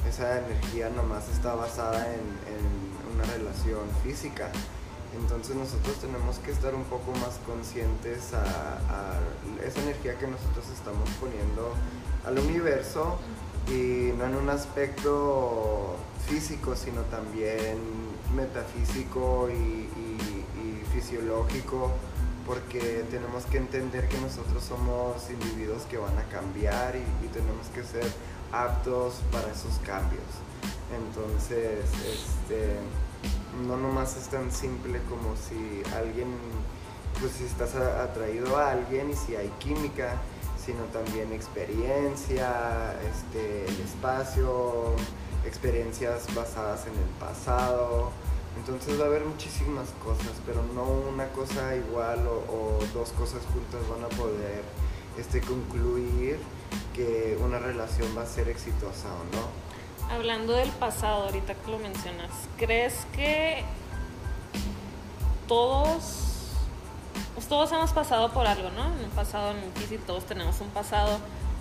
[0.09, 2.49] Esa energía nomás está basada en,
[3.15, 4.49] una relación física.
[5.21, 10.67] Entonces nosotros tenemos que estar un poco más conscientes a, a esa energía que nosotros
[10.73, 11.75] estamos poniendo
[12.27, 13.19] al universo
[13.69, 15.97] y no en un aspecto
[16.27, 17.79] físico, sino también
[18.35, 21.91] metafísico y, y- y fisiológico
[22.47, 27.67] porque tenemos que entender que nosotros somos individuos que van a cambiar y, y tenemos
[27.75, 28.11] que ser
[28.53, 30.23] aptos para esos cambios.
[30.97, 32.77] Entonces, este,
[33.67, 36.29] no nomás es tan simple como si alguien,
[37.21, 40.15] pues si estás atraído a alguien y si hay química,
[40.69, 44.95] sino también experiencia, este, el espacio,
[45.47, 48.11] experiencias basadas en el pasado.
[48.59, 53.41] Entonces va a haber muchísimas cosas, pero no una cosa igual o, o dos cosas
[53.51, 54.63] juntas van a poder
[55.17, 56.39] este, concluir
[56.95, 60.15] que una relación va a ser exitosa o no.
[60.15, 63.65] Hablando del pasado, ahorita que lo mencionas, ¿crees que
[65.47, 66.28] todos,
[67.39, 68.87] pues todos hemos pasado por algo, ¿no?
[68.99, 71.21] En un pasado difícil, todos tenemos un pasado,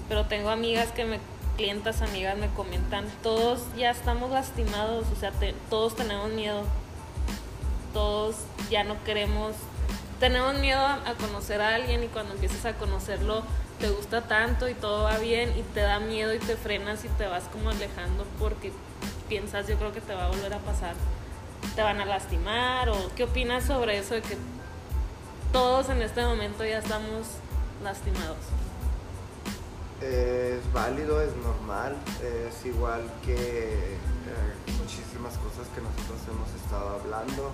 [0.10, 1.20] pero tengo amigas que me,
[1.56, 6.64] clientas, amigas me comentan, todos ya estamos lastimados, o sea, te- todos tenemos miedo,
[7.94, 8.38] todos
[8.72, 9.54] ya no queremos,
[10.20, 13.44] tenemos miedo a, a conocer a alguien y cuando empiezas a conocerlo
[13.80, 17.10] te gusta tanto y todo va bien y te da miedo y te frenas y
[17.10, 18.72] te vas como alejando porque
[19.30, 20.96] piensas yo creo que te va a volver a pasar,
[21.76, 24.36] te van a lastimar o qué opinas sobre eso de que
[25.52, 27.28] todos en este momento ya estamos
[27.84, 28.38] lastimados.
[30.02, 33.98] Es válido, es normal, es igual que eh,
[34.80, 37.52] muchísimas cosas que nosotros hemos estado hablando.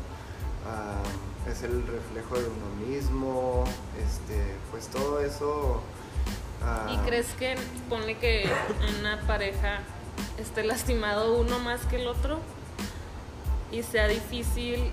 [0.68, 1.02] Ah,
[1.50, 3.64] es el reflejo de uno mismo,
[3.98, 5.82] este, pues todo eso.
[6.62, 7.56] ah, ¿Y crees que
[7.90, 9.80] pone que en una pareja
[10.38, 12.40] esté lastimado uno más que el otro
[13.72, 14.92] y sea difícil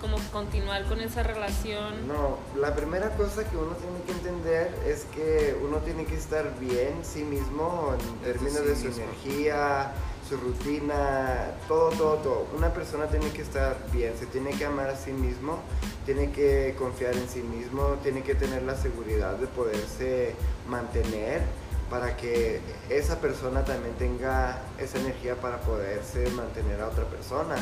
[0.00, 2.08] como continuar con esa relación?
[2.08, 6.58] No, la primera cosa que uno tiene que entender es que uno tiene que estar
[6.58, 9.02] bien sí mismo en términos sí de su mismo.
[9.04, 9.92] energía,
[10.28, 12.46] su rutina, todo, todo, todo.
[12.56, 15.58] Una persona tiene que estar bien, se tiene que amar a sí mismo,
[16.06, 20.34] tiene que confiar en sí mismo, tiene que tener la seguridad de poderse
[20.68, 21.42] mantener
[21.90, 27.56] para que esa persona también tenga esa energía para poderse mantener a otra persona.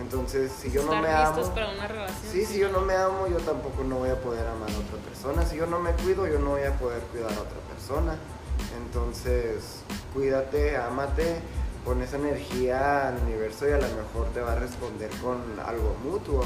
[0.00, 2.32] Entonces, si yo no me amo, para una relación.
[2.32, 4.98] Sí, si yo no me amo, yo tampoco no voy a poder amar a otra
[5.06, 5.44] persona.
[5.44, 8.16] Si yo no me cuido, yo no voy a poder cuidar a otra persona.
[8.82, 9.82] Entonces,
[10.14, 11.40] cuídate, ámate,
[11.84, 15.94] pon esa energía al universo y a lo mejor te va a responder con algo
[16.02, 16.44] mutuo.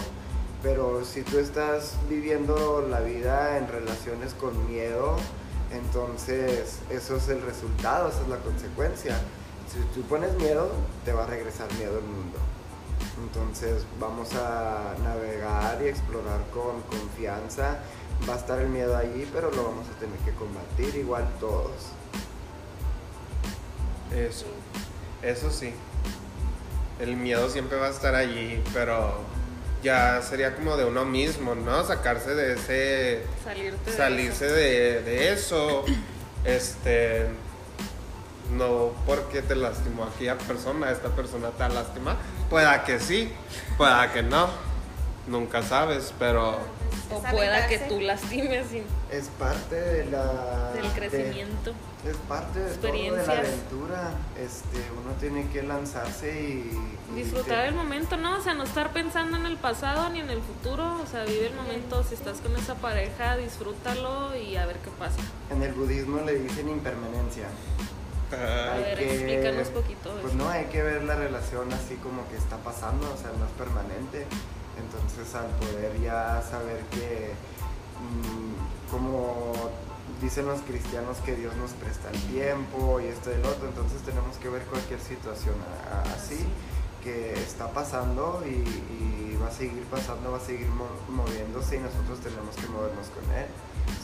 [0.62, 5.16] Pero si tú estás viviendo la vida en relaciones con miedo,
[5.70, 9.16] entonces eso es el resultado, esa es la consecuencia.
[9.70, 10.70] Si tú pones miedo,
[11.05, 12.38] te va a regresar miedo al mundo.
[13.23, 17.79] Entonces vamos a navegar y explorar con confianza.
[18.29, 21.73] Va a estar el miedo allí, pero lo vamos a tener que combatir igual todos.
[24.15, 24.47] Eso,
[25.23, 25.73] eso sí.
[27.01, 29.21] El miedo siempre va a estar allí, pero
[29.83, 31.85] ya sería como de uno mismo, ¿no?
[31.85, 34.55] Sacarse de ese, Salirte de salirse eso.
[34.55, 35.85] de, de eso,
[36.45, 37.27] este,
[38.53, 42.17] no porque te lastimó aquella persona, esta persona te lastima,
[42.55, 43.32] pueda que sí,
[43.76, 44.46] pueda que no,
[45.26, 46.57] nunca sabes, pero
[47.11, 50.70] O pueda que tú lastimes y- Es parte de la...
[50.72, 51.72] del de- crecimiento.
[52.09, 53.26] es parte de todo, de experiencias.
[53.26, 54.11] la aventura.
[54.38, 56.70] Este, uno tiene que lanzarse y...
[57.12, 58.38] y Disfrutar te- el momento, ¿no?
[58.38, 61.00] O sea, no estar pensando en el pasado ni en el futuro.
[61.02, 62.05] O sea, vive el momento.
[62.05, 65.18] Si estás con esa pareja, disfrútalo y a ver qué pasa.
[65.50, 67.46] En el budismo le dicen impermanencia.
[68.33, 70.11] A ver, que- explícanos poquito.
[70.20, 70.43] Pues eso.
[70.43, 73.53] no, hay que ver la relación así como que está pasando, o sea, no es
[73.59, 74.27] permanente.
[74.79, 77.33] Entonces al poder ya saber que,
[78.01, 79.53] mm, como
[80.20, 84.03] dicen los cristianos, que Dios nos presta el tiempo y esto y el otro, entonces
[84.03, 85.55] tenemos que ver cualquier situación
[86.16, 86.39] así
[87.03, 91.81] que está pasando y, y va a seguir pasando, va a seguir mo- moviéndose y
[91.81, 93.47] nosotros tenemos que movernos con él.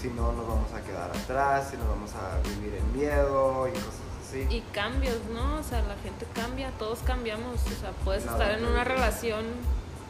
[0.00, 3.72] Si no, nos vamos a quedar atrás, si nos vamos a vivir en miedo y
[3.72, 4.46] cosas así.
[4.50, 5.56] Y cambios, ¿no?
[5.58, 7.56] O sea, la gente cambia, todos cambiamos.
[7.66, 9.44] O sea, puedes Nada, estar en una relación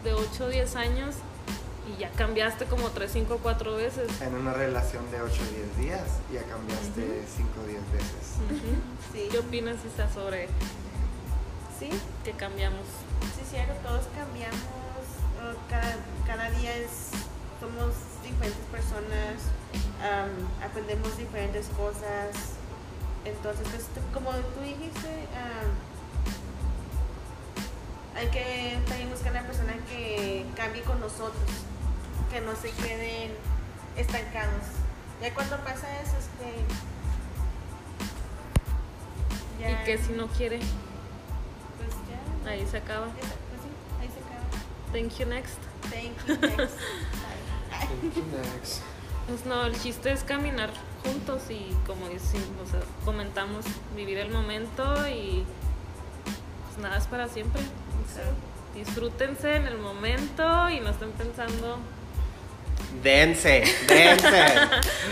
[0.05, 1.17] de 8 o 10 años
[1.89, 4.09] y ya cambiaste como 3, 5, 4 veces.
[4.23, 8.37] en una relación de 8 o 10 días ya cambiaste 5 o 10 veces.
[8.47, 8.73] Ujú.
[9.13, 9.29] Sí.
[9.31, 10.49] ¿Qué opinas, Isa, sobre
[11.79, 11.89] Sí,
[12.25, 12.85] que cambiamos?
[13.35, 14.61] sí, cierto, todos cambiamos,
[15.71, 15.97] cada,
[16.27, 17.11] cada día es,
[17.59, 19.41] somos diferentes personas,
[20.05, 20.31] am,
[20.63, 22.37] aprendemos diferentes cosas,
[23.25, 25.71] entonces, pues, como tú dijiste, am,
[28.17, 31.51] hay que también buscar una persona que cambie con nosotros,
[32.31, 33.33] que no se queden
[33.97, 34.65] estancados.
[35.21, 36.65] Ya cuando pasa eso es que...
[39.61, 43.09] Y que si no quiere, pues ya, ahí se acaba.
[43.09, 43.27] Pues
[43.63, 43.69] sí.
[44.93, 45.59] Thank you, next.
[45.91, 46.37] Thank you.
[46.41, 46.77] Next.
[48.33, 48.83] Next.
[49.29, 50.71] Pues no, el chiste es caminar
[51.05, 53.65] juntos y como decimos, o sea, comentamos,
[53.97, 55.45] vivir el momento y
[56.67, 57.61] pues nada es para siempre.
[57.63, 58.25] O sea,
[58.75, 61.79] disfrútense en el momento y no estén pensando.
[63.03, 64.45] Dense, dense.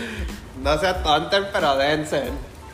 [0.63, 2.23] No se atonten, pero dense.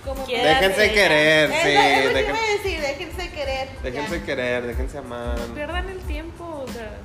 [0.04, 0.26] Como.
[0.26, 1.56] Déjense querer, sí.
[1.56, 3.70] eso te dejen- iba a decir, déjense querer.
[3.84, 4.26] déjense ya.
[4.26, 5.38] querer, déjense amar.
[5.38, 6.98] No pierdan el tiempo, o sea,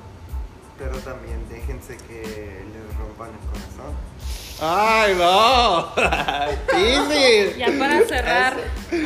[0.79, 2.21] Pero también déjense que
[2.73, 3.93] les rompan el corazón.
[4.61, 5.87] ¡Ay, no!
[6.77, 7.57] ¡Easy!
[7.57, 8.57] ya para cerrar,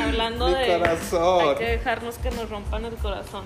[0.04, 0.78] hablando mi de.
[0.80, 1.50] corazón.
[1.50, 3.46] Hay que dejarnos que nos rompan el corazón.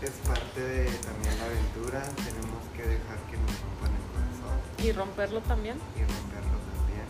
[0.00, 2.02] Es parte de también la aventura.
[2.16, 5.76] Tenemos que dejar que nos rompan el corazón Y romperlo también.
[5.96, 7.06] y romperlo también.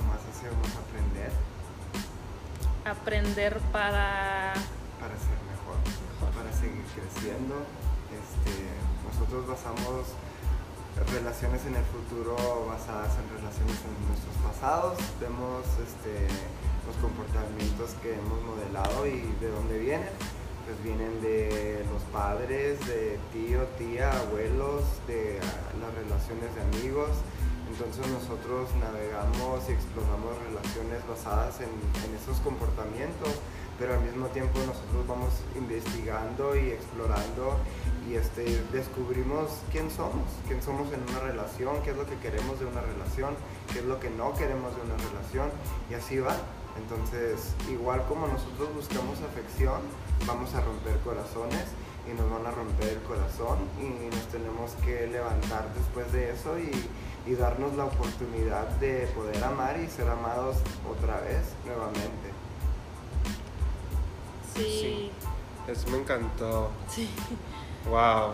[0.00, 1.30] Nomás así vamos a aprender
[2.86, 4.54] Aprender para.
[5.00, 5.76] para ser mejor,
[6.34, 7.60] para seguir creciendo.
[8.08, 8.52] Este,
[9.04, 10.06] nosotros basamos
[11.02, 12.36] relaciones en el futuro
[12.68, 14.98] basadas en relaciones en nuestros pasados.
[15.20, 16.30] Vemos este,
[16.86, 20.14] los comportamientos que hemos modelado y de dónde vienen.
[20.64, 25.38] Pues vienen de los padres, de tío, tía, abuelos, de
[25.76, 27.10] las relaciones de amigos.
[27.68, 31.68] Entonces nosotros navegamos y exploramos relaciones basadas en,
[32.06, 33.34] en esos comportamientos,
[33.78, 37.58] pero al mismo tiempo nosotros vamos investigando y explorando
[38.08, 42.60] y este, descubrimos quién somos, quién somos en una relación, qué es lo que queremos
[42.60, 43.34] de una relación,
[43.72, 45.50] qué es lo que no queremos de una relación
[45.90, 46.36] y así va.
[46.76, 49.80] Entonces, igual como nosotros buscamos afección,
[50.26, 51.64] vamos a romper corazones
[52.10, 56.58] y nos van a romper el corazón y nos tenemos que levantar después de eso
[56.58, 56.70] y,
[57.30, 60.56] y darnos la oportunidad de poder amar y ser amados
[60.90, 62.34] otra vez, nuevamente.
[64.54, 65.10] Sí.
[65.66, 66.70] Eso me encantó.
[66.88, 67.08] Sí.
[67.88, 68.32] Wow.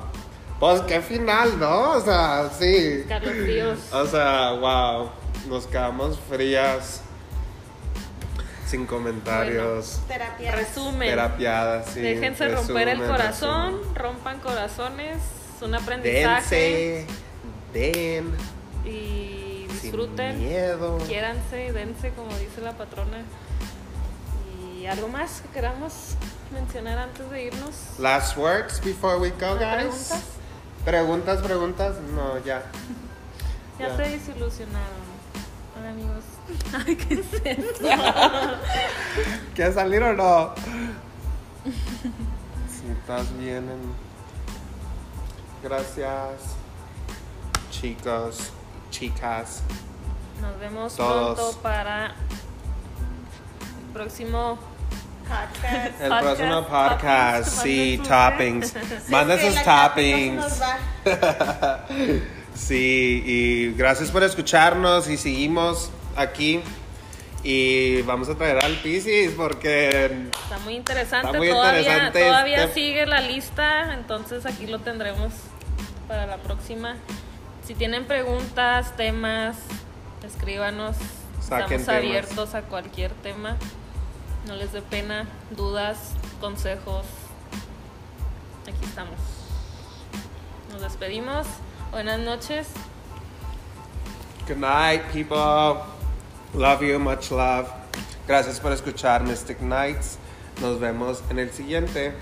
[0.59, 1.93] Pues qué final, ¿no?
[1.93, 3.01] O sea, sí.
[3.03, 3.79] Escalofríos.
[3.93, 5.11] O sea, wow.
[5.49, 7.03] Nos quedamos frías.
[8.67, 10.01] Sin comentarios.
[10.07, 10.53] Terapia.
[10.53, 11.09] Resumen.
[11.09, 12.01] Terapiadas, sí.
[12.01, 13.95] Déjense romper el resumen, corazón, resumen.
[13.97, 15.17] rompan corazones,
[15.57, 17.07] es un aprendizaje
[17.73, 18.03] Dense.
[18.13, 18.33] Den.
[18.85, 20.99] y Sin disfruten, miedo.
[20.99, 23.19] quiéranse, dense como dice la patrona.
[24.81, 25.93] Y algo más que queramos
[26.53, 27.75] mencionar antes de irnos.
[27.99, 29.61] Last words before we go, guys.
[29.61, 30.23] ¿Preguntas?
[30.85, 31.97] Preguntas, preguntas.
[32.15, 32.63] No, ya.
[33.79, 33.97] Ya Ya.
[33.97, 35.11] se desilusionaron.
[35.79, 36.25] Hola amigos.
[36.87, 37.85] Ay, qué es esto?
[39.55, 40.55] ¿Quieres salir o no?
[42.71, 43.69] Si estás bien.
[43.69, 44.11] en-
[45.63, 46.57] Gracias,
[47.71, 48.51] chicos,
[48.91, 49.61] chicas.
[50.41, 51.39] Nos vemos Todos.
[51.39, 54.59] pronto para el próximo
[55.31, 56.01] Podcast.
[56.01, 58.73] El Podcast, próximo podcast, sí, toppings.
[58.73, 60.45] Que sus toppings.
[62.55, 66.61] Sí, y gracias por escucharnos y seguimos aquí.
[67.43, 69.89] Y vamos a traer al Pisces porque
[70.45, 74.81] Está muy interesante, Está muy todavía, interesante todavía este- sigue la lista, entonces aquí lo
[74.81, 75.33] tendremos
[76.07, 76.97] para la próxima.
[77.67, 79.57] Si tienen preguntas, temas,
[80.27, 80.97] escríbanos.
[81.41, 81.89] Saquen Estamos temas.
[81.89, 83.57] abiertos a cualquier tema.
[84.51, 87.07] No les dé pena, dudas, consejos.
[88.67, 89.21] Aquí estamos.
[90.73, 91.47] Nos despedimos.
[91.93, 92.67] Buenas noches.
[94.49, 95.85] Good night, people.
[96.53, 97.69] Love you, much love.
[98.27, 100.19] Gracias por escuchar Mystic Nights.
[100.61, 102.13] Nos vemos en el siguiente.